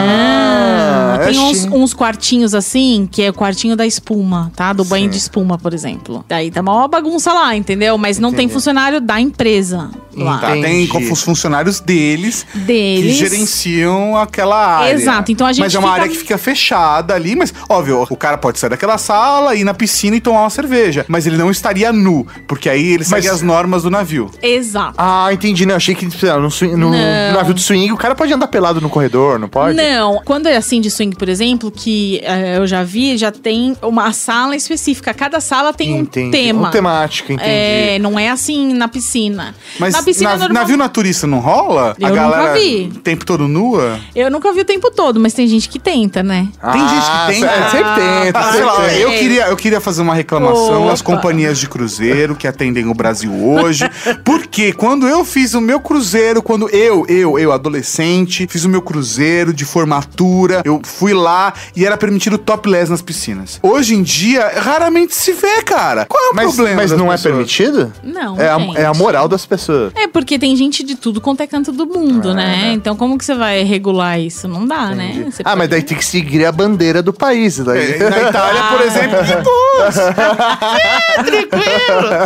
[1.32, 4.74] tem uns, uns quartinhos assim, que é o quartinho da espuma, tá?
[4.74, 6.24] Do banho de espuma, por exemplo.
[6.28, 7.98] Daí tá uma bagunça lá, entendeu?
[7.98, 10.38] Mas não tem funcionário da empresa lá.
[10.40, 11.12] Tá, tem Entendi.
[11.12, 13.14] os funcionários deles, Deles.
[13.14, 14.94] que gerenciam aquela área.
[14.94, 18.06] Exato, então a gente Mas é uma fica- área que fica fechada ali, mas, óbvio,
[18.10, 21.06] o cara pode sair daquela sala, ir na piscina e tomar uma cerveja.
[21.08, 24.30] Mas ele não estaria nu, porque aí ele segue Mas- as normas do navio.
[24.42, 24.96] Exato.
[24.98, 25.74] Ah, entendi, né?
[25.74, 27.34] Eu achei que no, swing- no Não.
[27.34, 29.76] navio de swing o cara pode andar pelado no corredor, não pode?
[29.78, 33.76] Não, quando é assim de swing por exemplo, que eh, eu já vi, já tem
[33.82, 35.14] uma sala específica.
[35.14, 36.28] Cada sala tem Entendi.
[36.28, 36.68] um tema.
[36.70, 37.50] Um temática, entendi.
[37.50, 39.54] É, não é assim na piscina.
[39.78, 41.96] Mas na piscina na- normal- navio naturista não rola?
[42.00, 42.92] Eu nunca vi.
[42.96, 44.00] o tempo todo nua?
[44.16, 46.48] Eu nunca vi o tempo todo, mas tem gente que tenta, né?
[46.72, 47.44] Tem gente que tem.
[47.44, 51.02] É, sempre tenta, Ah, sempre sei lá, eu queria, eu queria fazer uma reclamação às
[51.02, 51.14] Opa.
[51.16, 53.84] companhias de cruzeiro que atendem o Brasil hoje.
[54.24, 58.82] Porque quando eu fiz o meu cruzeiro, quando eu, eu, eu, adolescente, fiz o meu
[58.82, 63.60] cruzeiro de formatura, eu fui lá e era permitido topless nas piscinas.
[63.62, 66.06] Hoje em dia, raramente se vê, cara.
[66.06, 66.82] Qual é o Mas, problema?
[66.82, 67.22] mas não é pessoas?
[67.22, 67.94] permitido?
[68.04, 69.92] Não, É a, é a moral das pessoas.
[69.96, 72.72] É porque tem gente de tudo quanto é canto do mundo, né?
[72.74, 74.48] Então como que você vai regular isso?
[74.48, 75.26] Não dá, né?
[75.32, 77.60] Você Ah, mas pode- daí tem que seguir a bandeira do país.
[77.60, 77.94] Daí.
[77.94, 78.86] É, Na Itália, por Ah.
[78.86, 79.96] exemplo, de boas.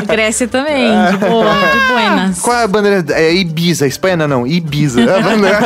[0.08, 2.40] Grécia também, de boa, de buenas.
[2.42, 3.06] Qual é a bandeira?
[3.14, 5.02] É Ibiza, Espanha não, não, Ibiza.
[5.02, 5.60] É a bandeira.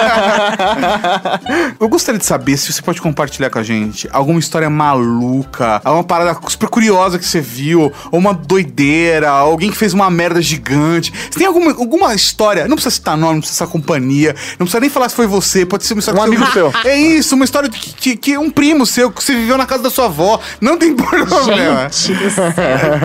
[1.80, 6.04] Eu gostaria de saber se você pode compartilhar com a gente alguma história maluca, alguma
[6.04, 11.12] parada super curiosa que você viu, ou uma doideira, alguém que fez uma merda gigante.
[11.12, 12.68] Você tem alguma, alguma história?
[12.68, 15.66] Não precisa citar nome, não precisa citar companhia, não precisa nem falar se foi você,
[15.66, 16.90] pode ser uma história Um que você amigo seu.
[16.90, 19.66] É isso, uma história de que, que, que um primo seu, que você viveu na
[19.66, 20.40] casa da sua avó.
[20.60, 21.90] Não tem problema.
[21.90, 22.54] Gente do céu.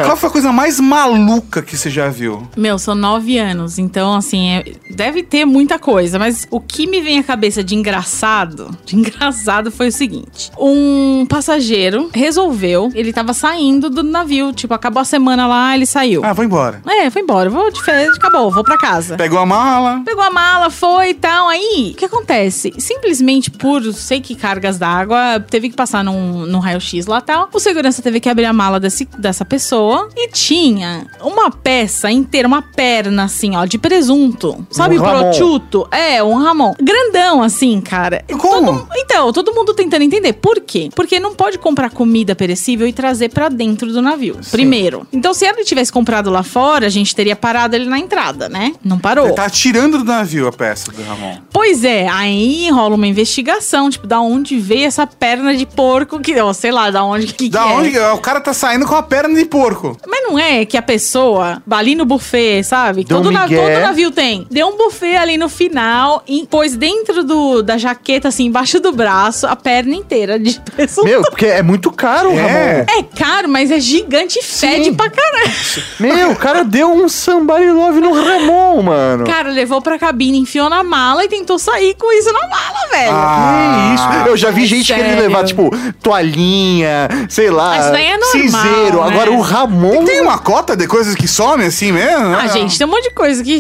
[0.05, 2.49] Qual foi a coisa mais maluca que você já viu?
[2.57, 7.01] Meu, são nove anos, então assim, é- deve ter muita coisa, mas o que me
[7.01, 13.33] vem à cabeça de engraçado, de engraçado foi o seguinte: um passageiro resolveu, ele tava
[13.33, 16.23] saindo do navio, tipo, acabou a semana lá, ele saiu.
[16.25, 16.81] Ah, vou embora.
[16.87, 19.17] É, foi embora, vou de férias, acabou, vou pra casa.
[19.17, 20.03] Pegou a mala.
[20.05, 21.49] Pegou a mala, foi e tal.
[21.49, 22.73] Aí, o que acontece?
[22.79, 27.49] Simplesmente por sei que cargas d'água, teve que passar num, num raio-x lá e tal.
[27.53, 32.47] O segurança teve que abrir a mala desse, dessa pessoa e tinha uma peça inteira,
[32.49, 34.67] uma perna assim, ó, de presunto.
[34.71, 35.89] Sabe, Um prosciutto?
[35.91, 36.75] É, um Ramon.
[36.81, 38.25] Grandão assim, cara.
[38.39, 38.79] Como?
[38.79, 40.33] Todo- então, todo mundo tentando entender.
[40.35, 40.89] Por quê?
[40.95, 44.39] Porque não pode comprar comida perecível e trazer pra dentro do navio.
[44.51, 45.07] Primeiro.
[45.13, 48.73] Então, se ele tivesse comprado lá fora, a gente teria parado ele na entrada, né?
[48.85, 49.27] Não parou.
[49.27, 51.39] Ele tá tirando do navio a peça do Ramon.
[51.53, 56.39] Pois é, aí rola uma investigação, tipo, da onde veio essa perna de porco que,
[56.41, 57.97] ó, sei lá, da onde que, Da que onde?
[57.99, 58.13] é.
[58.13, 59.97] O cara tá saindo com a perna de porco.
[60.07, 63.05] Mas não é que a pessoa, ali no buffet, sabe?
[63.05, 64.47] Todo, na- todo navio tem.
[64.51, 68.93] Deu um buffet ali no final e pôs dentro do, da jaqueta, assim, embaixo do
[68.93, 71.05] braço, a perna inteira de presunto.
[71.07, 72.37] Meu, porque é muito caro, É.
[72.37, 72.85] Ramon.
[72.99, 75.53] É caro, mas é gigante e fede pra caralho.
[76.01, 79.25] Meu, o cara deu um somebody love no Ramon, mano.
[79.25, 83.13] Cara, levou pra cabine, enfiou na mala e tentou sair com isso na mala, velho.
[83.13, 83.95] Ah.
[83.95, 84.29] Que isso?
[84.29, 85.71] Eu já vi gente querendo levar, tipo,
[86.03, 89.05] toalhinha, sei lá, Mas isso daí é normal, cinzeiro.
[89.05, 89.09] né?
[89.13, 90.05] Agora o Ramon...
[90.05, 92.27] Tem uma cota de coisas que somem assim mesmo?
[92.35, 92.49] Ah, né?
[92.49, 93.53] gente, tem um monte de coisa que.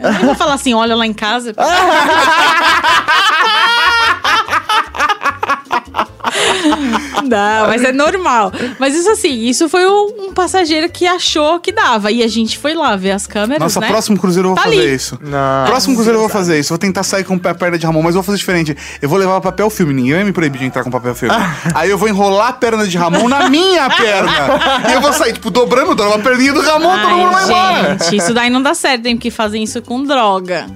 [0.00, 1.52] Eu nem vou falar assim, olha lá em casa.
[7.28, 8.52] Não, mas é normal.
[8.78, 12.10] Mas isso assim, isso foi um, um passageiro que achou que dava.
[12.10, 13.88] E a gente foi lá ver as câmeras, Nossa, né?
[13.88, 14.94] próximo cruzeiro eu vou Tá fazer ali.
[14.94, 15.18] isso.
[15.22, 15.66] Não.
[15.66, 16.68] Próximo cruzeiro eu vou fazer isso.
[16.70, 18.76] Vou tentar sair com a perna de Ramon, mas eu vou fazer diferente.
[19.02, 19.92] Eu vou levar papel filme.
[19.92, 21.34] Ninguém vai me proibir de entrar com papel filme.
[21.74, 24.30] Aí eu vou enrolar a perna de Ramon na minha perna.
[24.88, 27.58] E eu vou sair, tipo, dobrando, dando uma perninha do Ramon, todo mundo vai embora.
[27.68, 30.66] Ai, gente, isso daí não dá certo, tem que fazer isso com droga.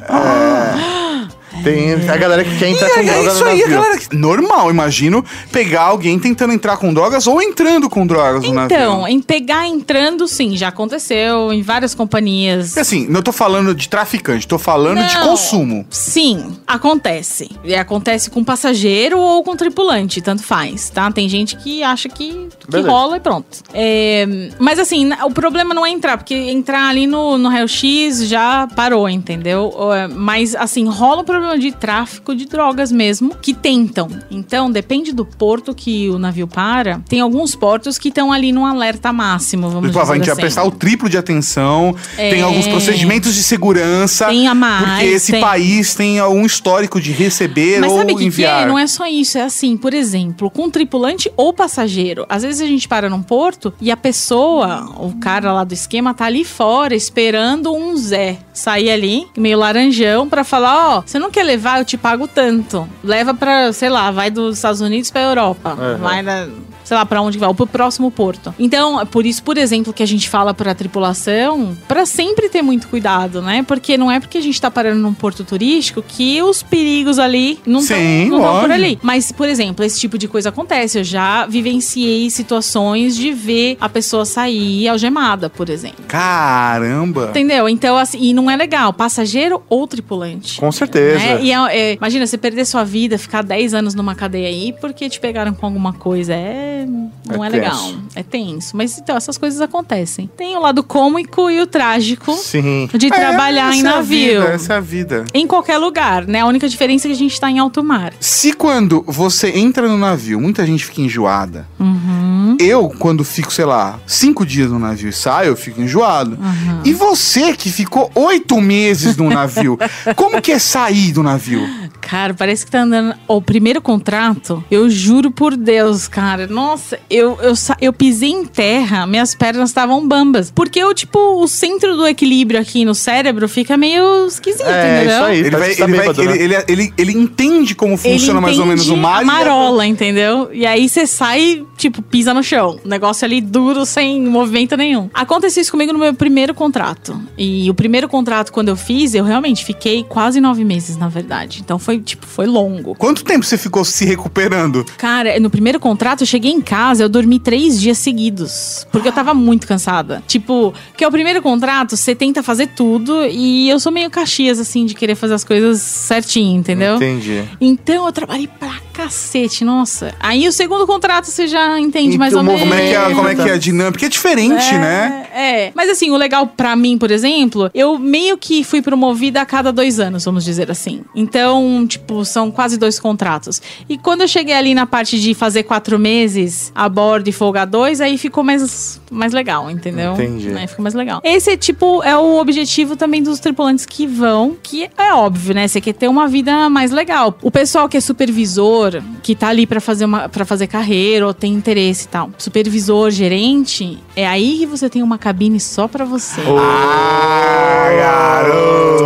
[1.62, 3.74] Tem a galera que quer E entrar com é, é droga isso no aí, navio.
[3.80, 3.98] galera.
[4.12, 8.76] Normal, imagino, pegar alguém tentando entrar com drogas ou entrando com drogas no navio.
[8.76, 12.68] Então, em pegar entrando, sim, já aconteceu em várias companhias.
[12.68, 15.28] Porque assim, não tô falando de traficante, tô falando de Não.
[15.28, 15.86] consumo.
[15.90, 17.50] Sim, acontece.
[17.64, 21.10] E acontece com passageiro ou com tripulante, tanto faz, tá?
[21.10, 23.46] Tem gente que acha que, que rola e pronto.
[23.72, 24.26] É,
[24.58, 29.08] mas assim, o problema não é entrar, porque entrar ali no, no raio-x já parou,
[29.08, 29.72] entendeu?
[29.92, 34.08] É, Mas assim, rola um problema de tráfico de drogas mesmo, que tentam.
[34.30, 37.00] Então, depende do porto que o navio para.
[37.08, 40.32] Tem alguns portos que estão ali no alerta máximo, vamos Tipo, a dizer gente vai
[40.32, 40.40] assim.
[40.40, 42.30] prestar o triplo de atenção, É.
[42.30, 44.26] tem alguns procedimentos de segurança.
[44.26, 45.40] Tem a mais, Porque esse tem.
[45.40, 48.62] país tem um histórico de receber Mas ou sabe que, que enviar.
[48.62, 48.66] é?
[48.66, 52.26] Não é só isso, é assim, por exemplo, com tripulante ou passageiro.
[52.28, 56.14] Às vezes a gente para num porto e a pessoa, o cara lá do esquema,
[56.14, 61.30] tá ali fora esperando um Zé sair ali, meio laranjão, pra falar: ó, você não
[61.30, 62.88] quer levar, eu te pago tanto.
[63.02, 65.76] Leva pra, sei lá, vai dos Estados Unidos pra Europa.
[66.00, 66.48] Vai da.
[66.92, 68.54] Sei lá, pra onde vai, ou pro próximo porto.
[68.58, 72.86] Então, por isso, por exemplo, que a gente fala pra tripulação, pra sempre ter muito
[72.88, 73.62] cuidado, né?
[73.66, 77.58] Porque não é porque a gente tá parando num porto turístico que os perigos ali
[77.66, 78.98] não estão por ali.
[79.02, 80.98] Mas, por exemplo, esse tipo de coisa acontece.
[80.98, 86.04] Eu já vivenciei situações de ver a pessoa sair algemada, por exemplo.
[86.06, 87.28] Caramba.
[87.30, 87.68] Entendeu?
[87.70, 90.60] Então, assim, e não é legal, passageiro ou tripulante.
[90.60, 91.18] Com certeza.
[91.18, 91.42] Né?
[91.42, 95.08] E é- é, imagina, você perder sua vida, ficar 10 anos numa cadeia aí porque
[95.08, 96.34] te pegaram com alguma coisa.
[96.34, 96.81] É.
[96.86, 97.92] Não É é, legal.
[98.14, 98.76] É tenso.
[98.76, 100.30] Mas então, essas coisas acontecem.
[100.36, 102.88] Tem o lado cômico e o trágico Sim.
[102.92, 104.40] de trabalhar É, em essa é navio.
[104.40, 105.24] vida, essa é a vida.
[105.34, 106.40] Em qualquer lugar, né?
[106.40, 108.12] A única diferença é que a gente tá em alto mar.
[108.20, 111.66] Se quando você entra no navio, muita gente fica enjoada.
[111.78, 112.56] Uhum.
[112.60, 116.38] Eu, quando fico, sei lá, cinco dias no navio e saio, eu fico enjoado.
[116.40, 116.80] Uhum.
[116.84, 119.78] E você que ficou oito meses no navio,
[120.16, 121.66] como que é sair do navio?
[122.00, 123.14] Cara, parece que tá andando.
[123.28, 126.46] O primeiro contrato, eu juro por Deus, cara.
[126.62, 130.50] Nossa, eu, eu, eu pisei em terra, minhas pernas estavam bambas.
[130.50, 135.14] Porque eu, tipo, o centro do equilíbrio aqui no cérebro fica meio esquisito, É, entendeu?
[135.16, 135.38] isso aí.
[135.40, 136.32] Ele, vai, ele, vai- bêbado, né?
[136.36, 139.18] ele, ele, ele, ele entende como Ele funciona mais ou menos o mar.
[139.18, 140.50] A e- marola, entendeu?
[140.52, 142.78] E aí você sai, tipo, pisa no chão.
[142.84, 145.10] O negócio ali duro, sem movimento nenhum.
[145.12, 147.20] Aconteceu isso comigo no meu primeiro contrato.
[147.36, 151.60] E o primeiro contrato, quando eu fiz, eu realmente fiquei quase nove meses, na verdade.
[151.64, 152.94] Então foi, tipo, foi longo.
[152.94, 154.84] Quanto tempo você ficou se recuperando?
[154.96, 158.86] Cara, no primeiro contrato, eu cheguei em casa, eu dormi três dias seguidos.
[158.92, 160.22] Porque eu tava muito cansada.
[160.26, 163.24] Tipo, que é o primeiro contrato, você tenta fazer tudo.
[163.24, 166.96] E eu sou meio caxias, assim, de querer fazer as coisas certinho, entendeu?
[166.96, 167.44] Entendi.
[167.60, 170.14] Então eu trabalhei pra cacete, nossa.
[170.20, 172.68] Aí o segundo contrato você já entende mais ou Então, menos.
[172.68, 174.06] Como é que é, como é, que é a dinâmica?
[174.06, 175.26] É diferente, É, né?
[175.34, 175.72] É.
[175.74, 179.72] Mas assim, o legal pra mim, por exemplo, eu meio que fui promovida a cada
[179.72, 181.02] dois anos, vamos dizer assim.
[181.14, 183.60] Então, tipo, são quase dois contratos.
[183.88, 187.64] E quando eu cheguei ali na parte de fazer quatro meses a bordo e folga
[187.64, 190.12] dois, aí ficou mais, mais legal, entendeu?
[190.14, 190.52] Entendi.
[190.54, 191.20] Aí ficou mais legal.
[191.24, 195.66] Esse, tipo, é o objetivo também dos tripulantes que vão, que é óbvio, né?
[195.68, 197.36] Você quer ter uma vida mais legal.
[197.42, 198.81] O pessoal que é supervisor,
[199.22, 202.30] que tá ali pra fazer uma para fazer carreira ou tem interesse e tal.
[202.38, 206.40] Supervisor, gerente, é aí que você tem uma cabine só pra você.
[206.58, 209.04] Ah, garoto!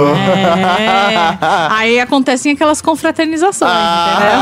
[0.78, 1.38] É.
[1.70, 4.38] Aí acontecem aquelas confraternizações, entendeu?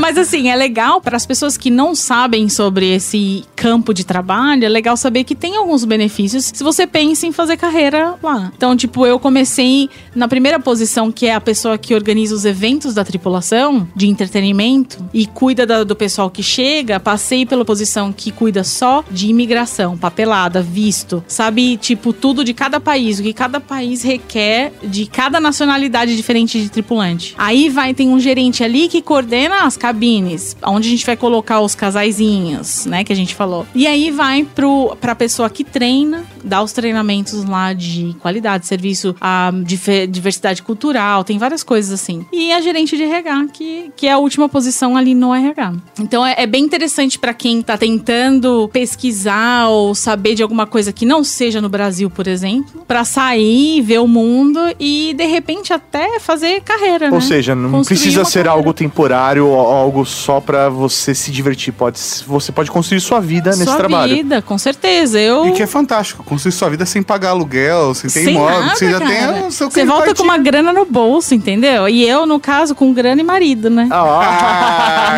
[0.00, 4.64] Mas assim, é legal para as pessoas que não sabem sobre esse campo de trabalho,
[4.64, 8.50] é legal saber que tem alguns benefícios se você pensa em fazer carreira lá.
[8.56, 12.94] Então, tipo, eu comecei na primeira posição, que é a pessoa que organiza os eventos
[12.94, 17.00] da tripulação de entretenimento e cuida da- do pessoal que chega.
[17.00, 22.78] Passei pela posição que cuida só de imigração, papelada, visto, sabe, tipo, tudo de cada
[22.80, 27.34] país, o que cada país requer de cada nacionalidade diferente de tripulante.
[27.38, 31.60] Aí vai, tem um gerente ali que coordena as cabines, onde a gente vai colocar
[31.60, 33.66] os casaizinhos, né, que a gente falou.
[33.74, 39.14] E aí vai pro, pra pessoa que treina, dá os treinamentos lá de qualidade, serviço,
[39.20, 42.24] a dife- diversidade cultural, tem várias coisas assim.
[42.32, 45.74] E a gerente de RH, que, que é a última posição ali no RH.
[46.00, 50.92] Então é, é bem interessante pra quem tá tentando pesquisar ou saber de alguma coisa
[50.92, 55.72] que não seja no Brasil, por exemplo, pra sair, ver o mundo e de repente
[55.72, 57.20] até fazer carreira, Ou né?
[57.20, 58.50] seja, não Construir precisa ser carreira.
[58.52, 61.72] algo temporário ou algo só pra você se divertir.
[61.72, 64.14] Pode, você pode construir sua vida nesse Sua trabalho.
[64.14, 65.20] vida, com certeza.
[65.20, 66.24] Eu E que é fantástico.
[66.24, 68.60] Construir sua vida sem pagar aluguel, sem ter Sem imóvel.
[68.60, 69.32] nada, você já cara.
[69.34, 71.57] tem o seu Você volta com uma grana no bolso, entendeu?
[71.90, 73.88] E eu, no caso, com grana e marido, né?
[73.90, 75.14] Ah,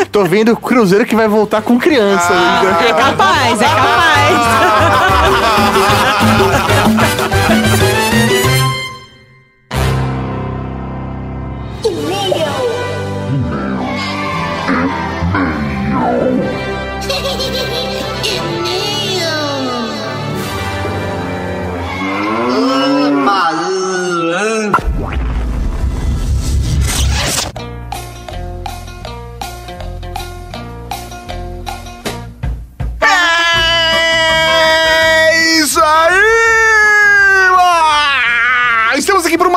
[0.10, 2.32] tô vendo o Cruzeiro que vai voltar com criança.
[2.88, 4.34] É capaz, é capaz.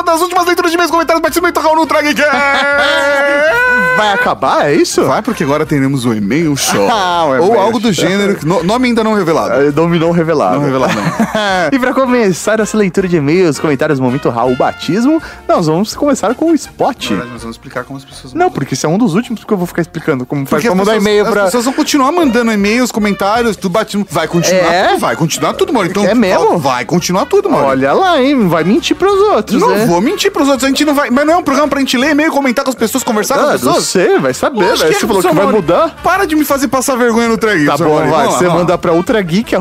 [0.07, 1.21] das últimas leituras de meus comentários.
[1.21, 2.09] Participem do no Traga
[3.97, 5.03] Vai acabar, é isso?
[5.05, 6.87] Vai, porque agora teremos o e-mail show.
[6.97, 8.07] Ah, o Ou e-mail algo do show.
[8.07, 8.37] gênero.
[8.43, 9.53] no- nome ainda não revelado.
[9.55, 10.55] É, Dominou revelado.
[10.57, 11.03] Não revelado, não.
[11.73, 16.51] e pra começar essa leitura de e-mails, comentários, momento Raul Batismo, nós vamos começar com
[16.51, 17.03] o spot.
[17.05, 19.43] Na verdade, nós vamos explicar como as pessoas Não, porque esse é um dos últimos
[19.43, 21.43] que eu vou ficar explicando como faz Porque pra as mandar pessoas- e-mail As pra.
[21.45, 24.05] pessoas vão continuar mandando e-mails, comentários, tudo batido.
[24.09, 24.87] Vai continuar É?
[24.89, 25.89] tudo, vai continuar tudo, Mauro.
[25.89, 26.57] Então, É mesmo?
[26.59, 27.67] Vai continuar tudo, Mauro.
[27.67, 28.47] Olha lá, hein?
[28.47, 29.85] Vai mentir pros outros, não né?
[29.85, 30.63] vou mentir pros outros.
[30.65, 31.09] A gente não vai.
[31.09, 33.41] Mas não é um programa pra gente ler e-mail, comentar com as pessoas, conversar com
[33.41, 33.86] as não pessoas?
[33.87, 34.77] Sei, vai saber, velho.
[34.77, 35.95] que Você é, falou que vai mudar.
[36.03, 37.67] Para de me fazer passar vergonha no Traguinho.
[37.67, 38.07] Tá seu bom, vai.
[38.07, 38.55] Vamos lá, Você vamos lá.
[38.55, 39.55] manda pra ultrageek.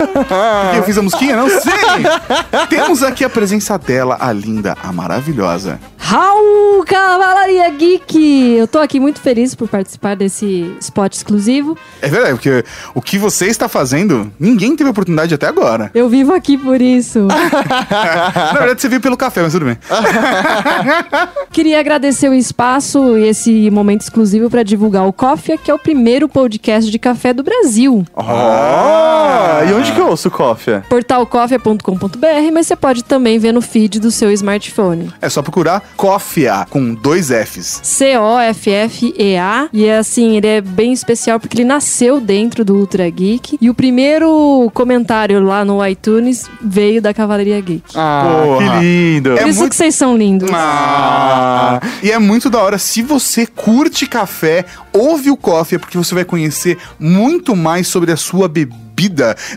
[0.10, 1.36] Porque eu fiz a musiquinha?
[1.36, 2.66] Não sei!
[2.68, 5.78] Temos aqui a presença dela, a linda, a maravilhosa.
[6.02, 8.56] Raul Cavalaria Geek!
[8.56, 11.76] Eu tô aqui muito feliz por participar desse spot exclusivo.
[12.00, 15.90] É verdade, porque o que você está fazendo, ninguém teve oportunidade até agora.
[15.94, 17.20] Eu vivo aqui por isso.
[17.30, 19.78] Na verdade, você veio pelo café, mas tudo bem.
[21.52, 25.78] Queria agradecer o espaço e esse momento exclusivo para divulgar o Coffee, que é o
[25.78, 28.04] primeiro podcast de café do Brasil.
[28.16, 30.80] Ah, e onde que eu ouço o coffee?
[30.88, 35.12] portalcoffee.com.br, mas você pode também ver no feed do seu smartphone.
[35.20, 37.80] É só procurar Coffea com dois Fs.
[37.82, 39.68] C-O-F-F-E-A.
[39.72, 43.58] E é assim, ele é bem especial porque ele nasceu dentro do Ultra Geek.
[43.60, 47.82] E o primeiro comentário lá no iTunes veio da Cavalaria Geek.
[47.94, 48.78] Ah, Porra.
[48.80, 49.30] que lindo.
[49.30, 50.50] Por é isso muito- que vocês são lindos.
[50.52, 52.78] Ah, e é muito da hora.
[52.78, 58.16] Se você curte café, ouve o Coffee, porque você vai conhecer muito mais sobre a
[58.16, 58.89] sua bebida,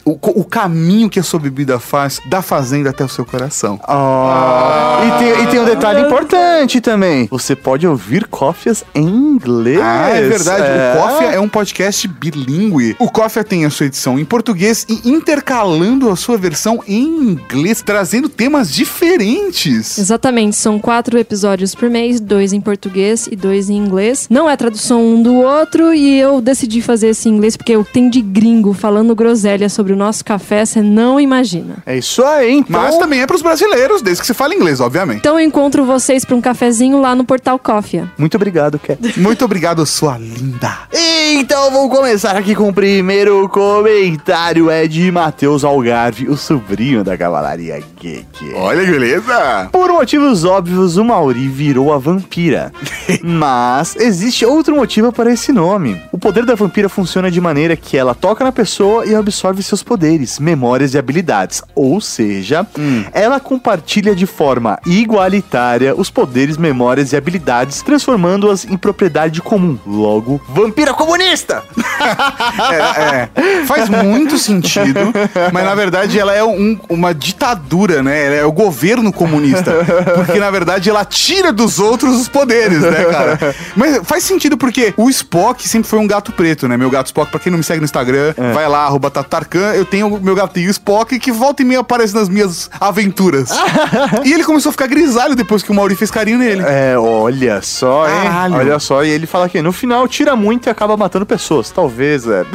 [0.05, 3.79] o, co- o caminho que a sua bebida faz da fazenda até o seu coração.
[3.85, 7.27] Ah, e, tem, e tem um detalhe importante também.
[7.29, 9.79] Você pode ouvir cófias em inglês.
[9.81, 10.63] Ah, é verdade.
[10.63, 12.95] O Coffee é um podcast bilíngue.
[12.99, 17.81] O Coffee tem a sua edição em português e intercalando a sua versão em inglês,
[17.81, 19.97] trazendo temas diferentes.
[19.97, 24.27] Exatamente, são quatro episódios por mês, dois em português e dois em inglês.
[24.29, 27.83] Não é tradução um do outro e eu decidi fazer esse em inglês porque eu
[27.83, 31.77] tenho de gringo falando groselha sobre o nosso café, você não imagina.
[31.85, 32.79] É isso aí, então.
[32.81, 35.19] Mas também é pros brasileiros, desde que você fale inglês, obviamente.
[35.19, 38.03] Então eu encontro vocês para um cafezinho lá no Portal Coffee.
[38.17, 38.99] Muito obrigado, Cat.
[39.19, 40.71] Muito obrigado, sua linda.
[40.93, 44.69] Então vamos começar aqui com o primeiro comentário.
[44.69, 48.53] É de Matheus Algarve, o sobrinho da Cavalaria Geek.
[48.55, 49.69] Olha que beleza.
[49.71, 52.71] Por motivos óbvios, o Mauri virou a vampira.
[53.23, 55.99] Mas existe outro motivo para esse nome.
[56.11, 59.81] O poder da vampira funciona de maneira que ela toca na pessoa e absorve seus
[59.81, 61.61] poderes, memórias e habilidades.
[61.73, 62.65] Ou seja,
[63.11, 69.77] ela compartilha de forma igualitária os poderes, memórias e habilidades, transformando-as em propriedade comum.
[69.85, 71.63] Logo, vampira comunista!
[72.71, 73.65] É, é.
[73.65, 75.13] Faz muito sentido,
[75.51, 78.25] mas na verdade ela é um- uma ditadura, né?
[78.25, 79.71] Ela é o governo comunista.
[80.15, 83.55] Porque na verdade ela tira dos outros os poderes, né, cara?
[83.75, 86.75] Mas faz sentido porque o Spock sempre foi um gato preto, né?
[86.77, 89.85] Meu gato Spock, pra quem não me segue no Instagram, vai lá, arroba Tatarkan, eu
[89.85, 93.49] tenho o meu gatinho Spock que volta e meia aparece nas minhas aventuras.
[94.23, 96.63] e ele começou a ficar grisalho depois que o Mauri fez carinho nele.
[96.65, 98.23] É, olha só, hein?
[98.23, 98.55] Caralho.
[98.55, 101.69] Olha só, e ele fala que no final tira muito e acaba matando pessoas.
[101.71, 102.45] Talvez, é.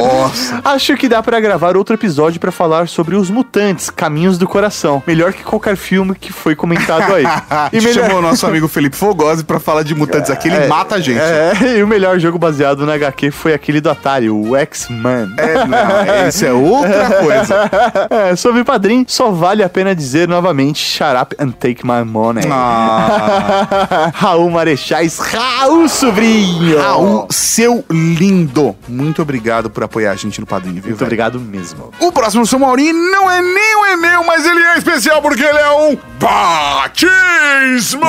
[0.00, 0.60] Nossa.
[0.64, 5.02] Acho que dá pra gravar outro episódio pra falar sobre os mutantes, Caminhos do Coração.
[5.06, 7.24] Melhor que qualquer filme que foi comentado aí.
[7.50, 10.96] A gente chamou o nosso amigo Felipe Fogosi pra falar de mutantes aqui, ele mata
[10.96, 11.18] a gente.
[11.18, 15.28] É, e o melhor jogo baseado na HQ foi aquele do Atari, o X-Men.
[15.36, 17.58] É Não, isso é outra coisa.
[18.10, 22.44] É, sobre Padrim, só vale a pena dizer novamente Shut up and take my money.
[22.50, 26.78] Ah, Raul Marechais, Raul Sobrinho.
[26.80, 28.74] Raul, seu lindo.
[28.88, 30.84] Muito obrigado por apoiar a gente no padrinho, viu?
[30.90, 31.06] Muito velho?
[31.06, 31.90] obrigado mesmo.
[32.00, 35.58] O próximo São Maurinho não é nem um e-mail, mas ele é especial porque ele
[35.58, 38.08] é um batismo!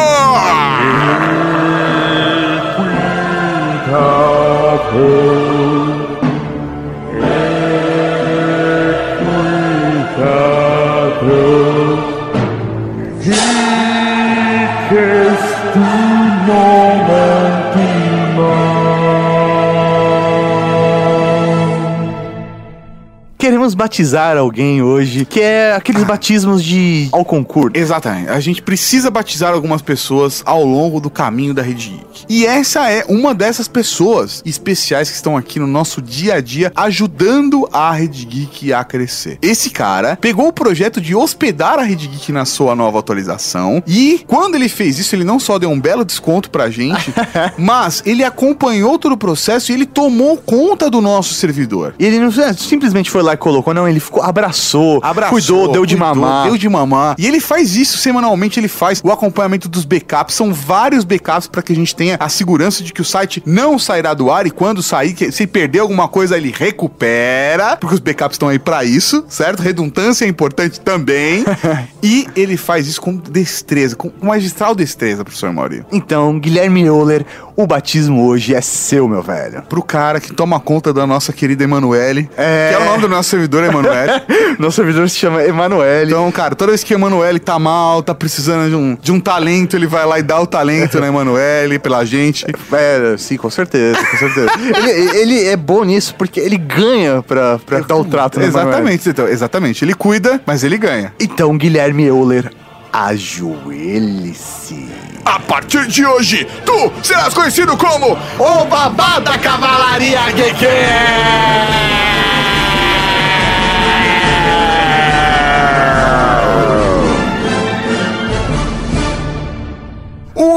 [23.70, 27.72] Queremos batizar alguém hoje, que é aqueles batismos de ao concurso.
[27.74, 28.30] Exatamente.
[28.30, 32.26] A gente precisa batizar algumas pessoas ao longo do caminho da Rede Geek.
[32.28, 36.72] E essa é uma dessas pessoas especiais que estão aqui no nosso dia a dia
[36.76, 39.38] ajudando a Rede Geek a crescer.
[39.42, 44.24] Esse cara pegou o projeto de hospedar a Rede Geek na sua nova atualização e
[44.26, 47.14] quando ele fez isso, ele não só deu um belo desconto pra gente,
[47.58, 51.94] mas ele acompanhou todo o processo e ele tomou conta do nosso servidor.
[52.00, 55.86] E ele não simplesmente foi lá e colocou, não, ele ficou, abraçou, Abraçou, cuidou, deu
[55.86, 56.48] de cuidou, mamar.
[56.48, 57.16] Deu de mamar.
[57.18, 60.36] E ele faz isso semanalmente, ele faz o acompanhamento dos backups.
[60.36, 63.78] São vários backups para que a gente tenha a segurança de que o site não
[63.80, 68.36] sairá do ar e quando sair, se perder alguma coisa, ele recupera, porque os backups
[68.36, 69.62] estão aí para isso, certo?
[69.62, 71.44] Redundância é importante também.
[72.02, 75.86] e ele faz isso com destreza, com magistral destreza, professor Maurício.
[75.92, 79.64] Então, Guilherme Euler, o batismo hoje é seu, meu velho.
[79.64, 82.70] Pro cara que toma conta da nossa querida Emanuele, É.
[82.70, 84.22] que é o nome do nosso servidor, Emanuele.
[84.60, 86.12] Nosso servidor se chama Emanuele.
[86.12, 89.76] Então, cara, toda vez que Emanuele tá mal, tá precisando de um, de um talento,
[89.76, 92.46] ele vai lá e dá o talento na Emanuele pela gente.
[92.72, 94.52] É, sim, com certeza, com certeza.
[94.78, 98.70] ele, ele é bom nisso porque ele ganha pra, pra dar o trato, né, Emanuele?
[98.70, 99.84] Exatamente, então, exatamente.
[99.84, 101.14] Ele cuida, mas ele ganha.
[101.20, 102.52] Então, Guilherme Euler,
[102.92, 104.88] ajoelhe-se.
[105.26, 110.66] A partir de hoje, tu serás conhecido como O babá da cavalaria Geek!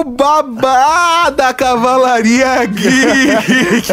[0.03, 3.93] O babá da Cavalaria Geek!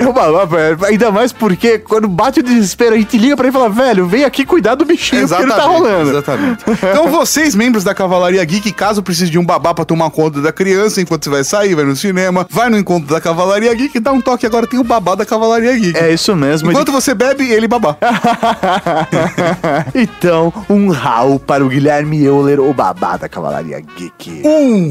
[0.00, 0.78] É o babá, velho.
[0.86, 4.06] Ainda mais porque quando bate o desespero, a gente liga pra ele e fala, velho,
[4.06, 6.10] vem aqui cuidar do bichinho porque ele tá rolando.
[6.10, 6.64] Exatamente.
[6.92, 10.52] Então, vocês, membros da Cavalaria Geek, caso precise de um babá pra tomar conta da
[10.52, 14.12] criança enquanto você vai sair, vai no cinema, vai no encontro da Cavalaria Geek, dá
[14.12, 15.98] um toque agora, tem o babá da Cavalaria Geek.
[15.98, 16.70] É isso mesmo.
[16.70, 17.96] Enquanto você bebe, ele babá.
[19.94, 24.42] então, um Raul para o Guilherme Euler, o babá da Cavalaria Geek.
[24.44, 24.90] Um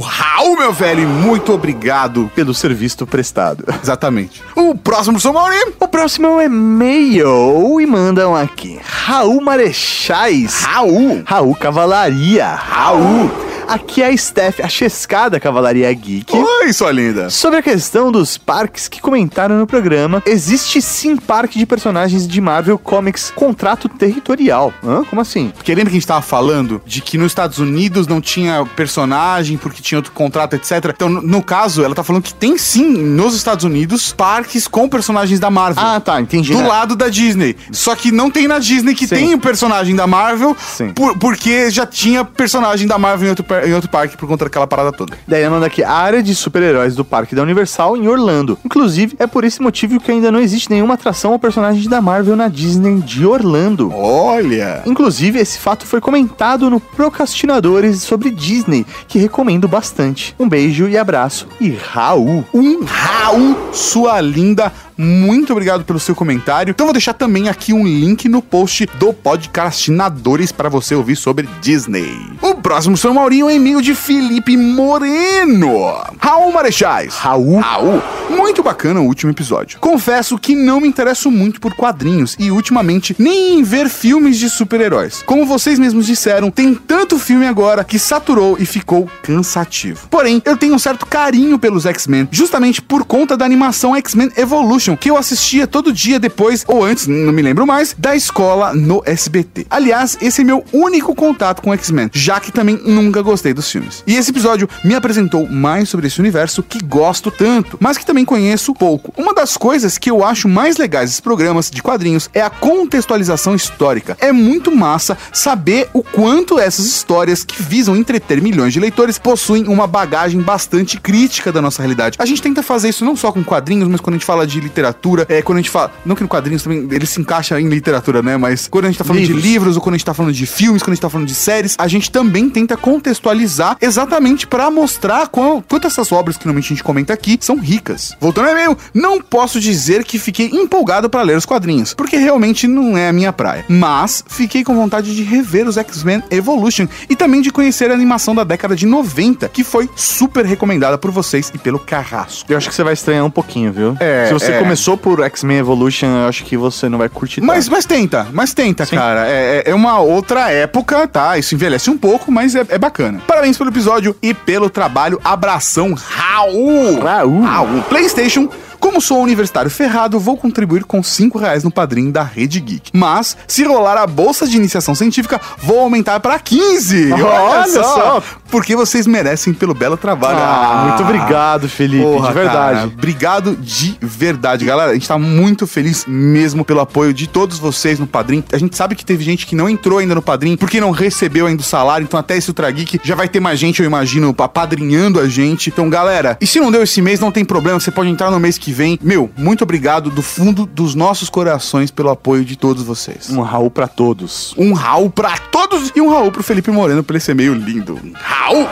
[0.52, 2.30] Raul, meu velho, e muito obrigado.
[2.36, 3.64] Pelo serviço prestado.
[3.82, 4.44] Exatamente.
[4.56, 5.74] O próximo, São Maurício.
[5.80, 8.80] O próximo é um e-mail e mandam aqui.
[8.84, 10.64] Raul Marechais.
[10.64, 11.24] Raul.
[11.26, 12.48] Raul Cavalaria.
[12.48, 13.51] Raul.
[13.72, 16.36] Aqui é a Steph, a chescada Cavalaria Geek.
[16.36, 17.30] Oi, sua linda.
[17.30, 22.42] Sobre a questão dos parques que comentaram no programa, existe sim parque de personagens de
[22.42, 24.74] Marvel Comics contrato territorial.
[24.84, 25.06] Hã?
[25.06, 25.54] Como assim?
[25.56, 29.56] Porque lembra que a gente tava falando de que nos Estados Unidos não tinha personagem
[29.58, 30.92] porque tinha outro contrato, etc.
[30.94, 35.40] Então, no, caso, ela tá falando que tem sim nos Estados Unidos parques com personagens
[35.40, 35.82] da Marvel.
[35.82, 36.52] Ah, tá, entendi.
[36.52, 36.68] Do né?
[36.68, 37.56] lado da Disney.
[37.72, 39.16] Só que não tem na Disney que Sim.
[39.16, 40.58] tem o personagem da Marvel,
[40.94, 44.68] por- porque já tinha personagem da Marvel em outro, em outro parque por conta daquela
[44.68, 45.18] parada toda.
[45.28, 48.58] Daí ela manda aqui a área de super-heróis do Parque da Universal em Orlando.
[48.66, 52.36] Inclusive, é por esse motivo que ainda não existe nenhuma atração ao personagem da Marvel
[52.36, 53.92] na Disney de Orlando.
[53.94, 54.84] Olha!
[54.86, 60.36] Inclusive, esse fato foi comentado no Procrastinadores sobre Disney, que recomendo bastante.
[60.40, 61.48] Um beijo e abraço.
[61.60, 62.46] E Raul.
[62.54, 64.72] Um Raul, sua linda.
[65.02, 66.70] Muito obrigado pelo seu comentário.
[66.70, 71.50] Então vou deixar também aqui um link no post do Podcastinadores para você ouvir sobre
[71.60, 72.16] Disney.
[72.40, 75.98] O próximo São Maurinho é e-mail de Felipe Moreno.
[76.20, 77.16] Raul Marechais.
[77.16, 77.60] Raul.
[77.60, 78.02] Raul.
[78.30, 79.80] Muito bacana o último episódio.
[79.80, 84.50] Confesso que não me interesso muito por quadrinhos e ultimamente nem em ver filmes de
[84.50, 85.24] super-heróis.
[85.26, 90.08] Como vocês mesmos disseram, tem tanto filme agora que saturou e ficou cansativo.
[90.10, 94.91] Porém, eu tenho um certo carinho pelos X-Men, justamente por conta da animação X-Men Evolution,
[94.98, 99.02] que eu assistia todo dia depois, ou antes, não me lembro mais, da escola no
[99.06, 99.66] SBT.
[99.70, 104.04] Aliás, esse é meu único contato com X-Men, já que também nunca gostei dos filmes.
[104.06, 108.26] E esse episódio me apresentou mais sobre esse universo que gosto tanto, mas que também
[108.26, 109.14] conheço pouco.
[109.18, 113.56] Uma das coisas que eu acho mais legais desses programas de quadrinhos é a contextualização
[113.56, 114.18] histórica.
[114.20, 119.68] É muito massa saber o quanto essas histórias que visam entreter milhões de leitores possuem
[119.68, 122.18] uma bagagem bastante crítica da nossa realidade.
[122.20, 124.60] A gente tenta fazer isso não só com quadrinhos, mas quando a gente fala de
[124.60, 125.92] literatura literatura, é, quando a gente fala.
[126.06, 128.38] Não que no quadrinhos também ele se encaixa em literatura, né?
[128.38, 129.42] Mas quando a gente tá falando Livros.
[129.42, 131.28] de livros, ou quando a gente tá falando de filmes, quando a gente tá falando
[131.28, 136.46] de séries, a gente também tenta contextualizar exatamente pra mostrar qual, quanto essas obras que
[136.46, 138.16] normalmente a gente comenta aqui são ricas.
[138.20, 142.68] Voltando ao e-mail, não posso dizer que fiquei empolgado pra ler os quadrinhos, porque realmente
[142.68, 143.66] não é a minha praia.
[143.68, 148.34] Mas fiquei com vontade de rever os X-Men Evolution e também de conhecer a animação
[148.34, 152.52] da década de 90, que foi super recomendada por vocês e pelo Carrasco.
[152.52, 153.98] Eu acho que você vai estranhar um pouquinho, viu?
[154.00, 154.60] É, Se você é.
[154.64, 157.74] Começou por X-Men Evolution, eu acho que você não vai curtir Mas, tanto.
[157.76, 159.28] mas tenta, mas tenta, cara.
[159.28, 161.38] É, é- é uma outra época, tá?
[161.38, 163.22] Isso envelhece um pouco, mas é, é bacana.
[163.28, 165.20] Parabéns pelo episódio e pelo trabalho.
[165.24, 167.00] Abração, Raul!
[167.02, 167.42] Raul.
[167.42, 167.82] Raul.
[167.84, 168.50] PlayStation.
[168.82, 172.90] Como sou universitário ferrado, vou contribuir com 5 reais no padrinho da Rede Geek.
[172.92, 177.14] Mas, se rolar a bolsa de iniciação científica, vou aumentar para 15.
[177.14, 178.24] Olha só.
[178.50, 180.40] Porque vocês merecem pelo belo trabalho.
[180.40, 182.76] Ah, muito obrigado, Felipe, Porra, de verdade.
[182.76, 184.92] cara, obrigado de verdade, galera.
[184.92, 188.44] A gente tá muito feliz mesmo pelo apoio de todos vocês no Padrim.
[188.52, 191.46] A gente sabe que teve gente que não entrou ainda no Padrim porque não recebeu
[191.46, 192.04] ainda o salário.
[192.04, 195.70] Então, até esse Ultra Geek já vai ter mais gente, eu imagino, apadrinhando a gente.
[195.70, 197.80] Então, galera, e se não deu esse mês, não tem problema.
[197.80, 198.98] Você pode entrar no mês que vem.
[199.02, 203.30] Meu, muito obrigado do fundo dos nossos corações pelo apoio de todos vocês.
[203.30, 204.54] Um Raul pra todos.
[204.58, 208.00] Um Raul pra todos e um Raul pro Felipe Moreno por esse e-mail lindo.
[208.16, 208.68] Raul!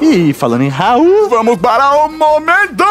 [0.00, 2.84] E falando em Raul, Vamos para o momento!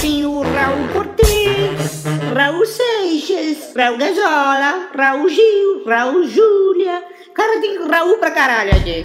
[0.00, 2.04] Tem o Raul Cortez,
[2.34, 7.02] Raul Seixas, Raul Gazola, Raul Gil, Raul Júlia.
[7.38, 9.00] Cara, tem Raul pra caralho aqui.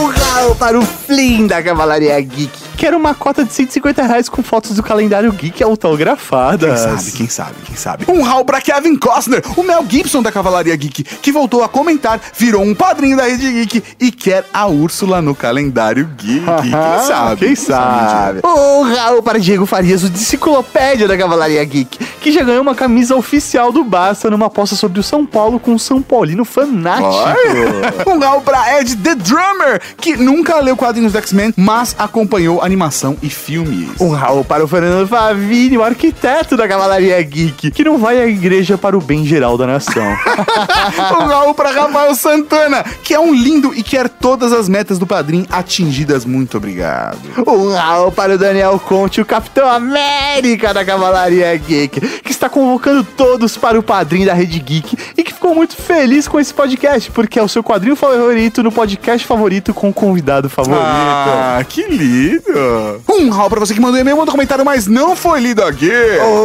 [0.00, 2.50] um Raul para o Flim da Cavalaria Geek.
[2.78, 6.80] Quero uma cota de 150 reais com fotos do calendário Geek autografadas.
[6.80, 8.04] Quem sabe, quem sabe, quem sabe.
[8.08, 12.20] Um Raul pra Kevin Costner, o Mel Gibson da Cavalaria Geek, que voltou a comentar,
[12.36, 16.44] virou um padrinho da Rede Geek e quer a Úrsula no calendário Geek.
[16.62, 17.46] Quem sabe?
[17.46, 18.40] Quem sabe?
[18.44, 22.74] Um Raul para Diego Farias, o de Enciclopédia da Cavalaria Geek, que já ganhou uma
[22.74, 27.73] camisa oficial do Basta numa aposta sobre o São Paulo com um São Paulino fanático.
[28.06, 33.16] Um Raul pra Ed The Drummer, que nunca leu quadrinhos do X-Men, mas acompanhou animação
[33.22, 34.00] e filmes.
[34.00, 38.26] Um Raul para o Fernando Favini, o arquiteto da Cavalaria Geek, que não vai à
[38.26, 40.04] igreja para o bem geral da nação.
[41.14, 45.06] Um Raul pra Rafael Santana, que é um lindo e quer todas as metas do
[45.06, 46.24] padrinho atingidas.
[46.24, 47.18] Muito obrigado.
[47.46, 53.04] Um Raul para o Daniel Conte, o Capitão América da Cavalaria Geek, que está convocando
[53.04, 57.10] todos para o padrinho da Rede Geek e que ficou muito feliz com esse podcast,
[57.10, 60.80] porque é o seu quadrinho favorito no podcast favorito com o convidado favorito.
[60.82, 63.02] Ah, que lindo!
[63.06, 65.92] Um Raul pra você que mandou e-mail, mandou comentário, mas não foi lido aqui.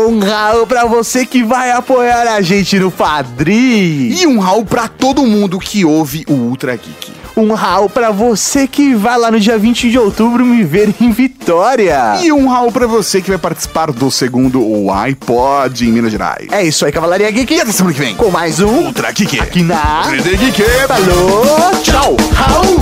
[0.05, 4.09] Um Raul pra você que vai apoiar a gente no Padrim.
[4.09, 7.18] E um Raul pra todo mundo que ouve o Ultra Geek.
[7.35, 11.11] Um Raul pra você que vai lá no dia 20 de outubro me ver em
[11.11, 12.17] Vitória.
[12.21, 16.47] E um Raul pra você que vai participar do segundo iPod em Minas Gerais.
[16.51, 17.53] É isso aí, Cavalaria Geek.
[17.53, 18.15] E até semana que vem.
[18.15, 19.39] Com mais um Ultra Geek.
[19.39, 20.03] aqui na...
[20.03, 20.63] Rede Geek.
[20.87, 22.79] Falou, tchau, Raul.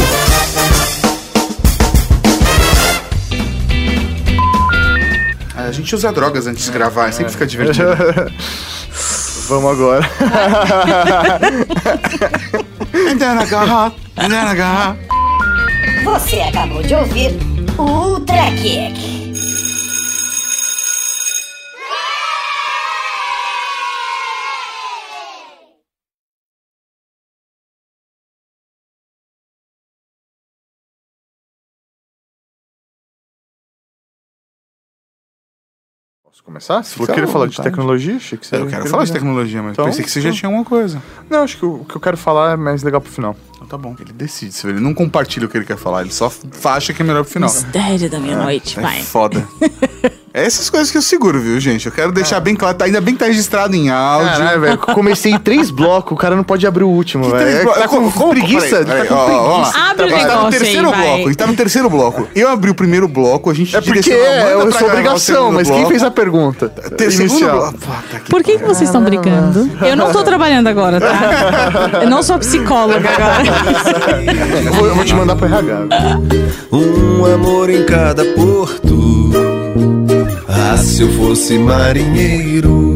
[5.55, 7.89] A gente usa drogas antes de gravar, sempre fica divertido.
[9.49, 10.09] Vamos agora.
[16.03, 17.31] Você acabou de ouvir
[17.77, 19.16] o Ultra Kick.
[36.37, 36.83] Posso começar?
[36.83, 38.15] Você falou que queria falar de tecnologia?
[38.17, 40.37] Achei que você Eu quero falar de tecnologia, mas Então, pensei que você já então.
[40.37, 41.01] tinha alguma coisa.
[41.29, 43.35] Não, acho que o, o que eu quero falar é mais legal pro final.
[43.55, 43.95] Então tá bom.
[43.99, 46.31] Ele decide, ele não compartilha o que ele quer falar, ele só
[46.65, 47.49] acha que é melhor pro final.
[47.49, 49.01] Mistério da meia-noite, É vai.
[49.01, 49.47] foda.
[50.37, 51.87] É essas coisas que eu seguro, viu, gente?
[51.87, 54.29] Eu quero deixar bem claro, tá- ainda bem que tá registrado em áudio.
[54.37, 54.77] Caralho, velho.
[54.77, 57.67] Comecei em três blocos, o cara não pode abrir o último, velho.
[57.73, 58.85] Tá com preguiça?
[58.85, 59.79] Tá com preguiça.
[59.89, 61.01] Abre o A gente tá no negócio aí, terceiro vai.
[61.01, 61.15] bloco.
[61.15, 62.27] A gente tá no terceiro bloco.
[62.35, 64.71] Eu abri o primeiro bloco, a gente É porque direcionou a é Amanda a pra
[64.71, 65.89] sua gravar o obrigação, segundo mas quem bloco.
[65.89, 66.69] fez a pergunta?
[66.69, 67.57] Ter segundo Inicial.
[67.57, 67.77] bloco.
[67.79, 69.69] Puta que Por que, que vocês estão brigando?
[69.81, 71.99] Eu não tô trabalhando agora, tá?
[72.03, 74.23] Eu não sou psicóloga agora.
[74.65, 75.87] Eu vou, eu vou te mandar pro RH.
[76.71, 79.46] Um amor em cada porto.
[80.79, 82.86] Se eu fosse marinheiro.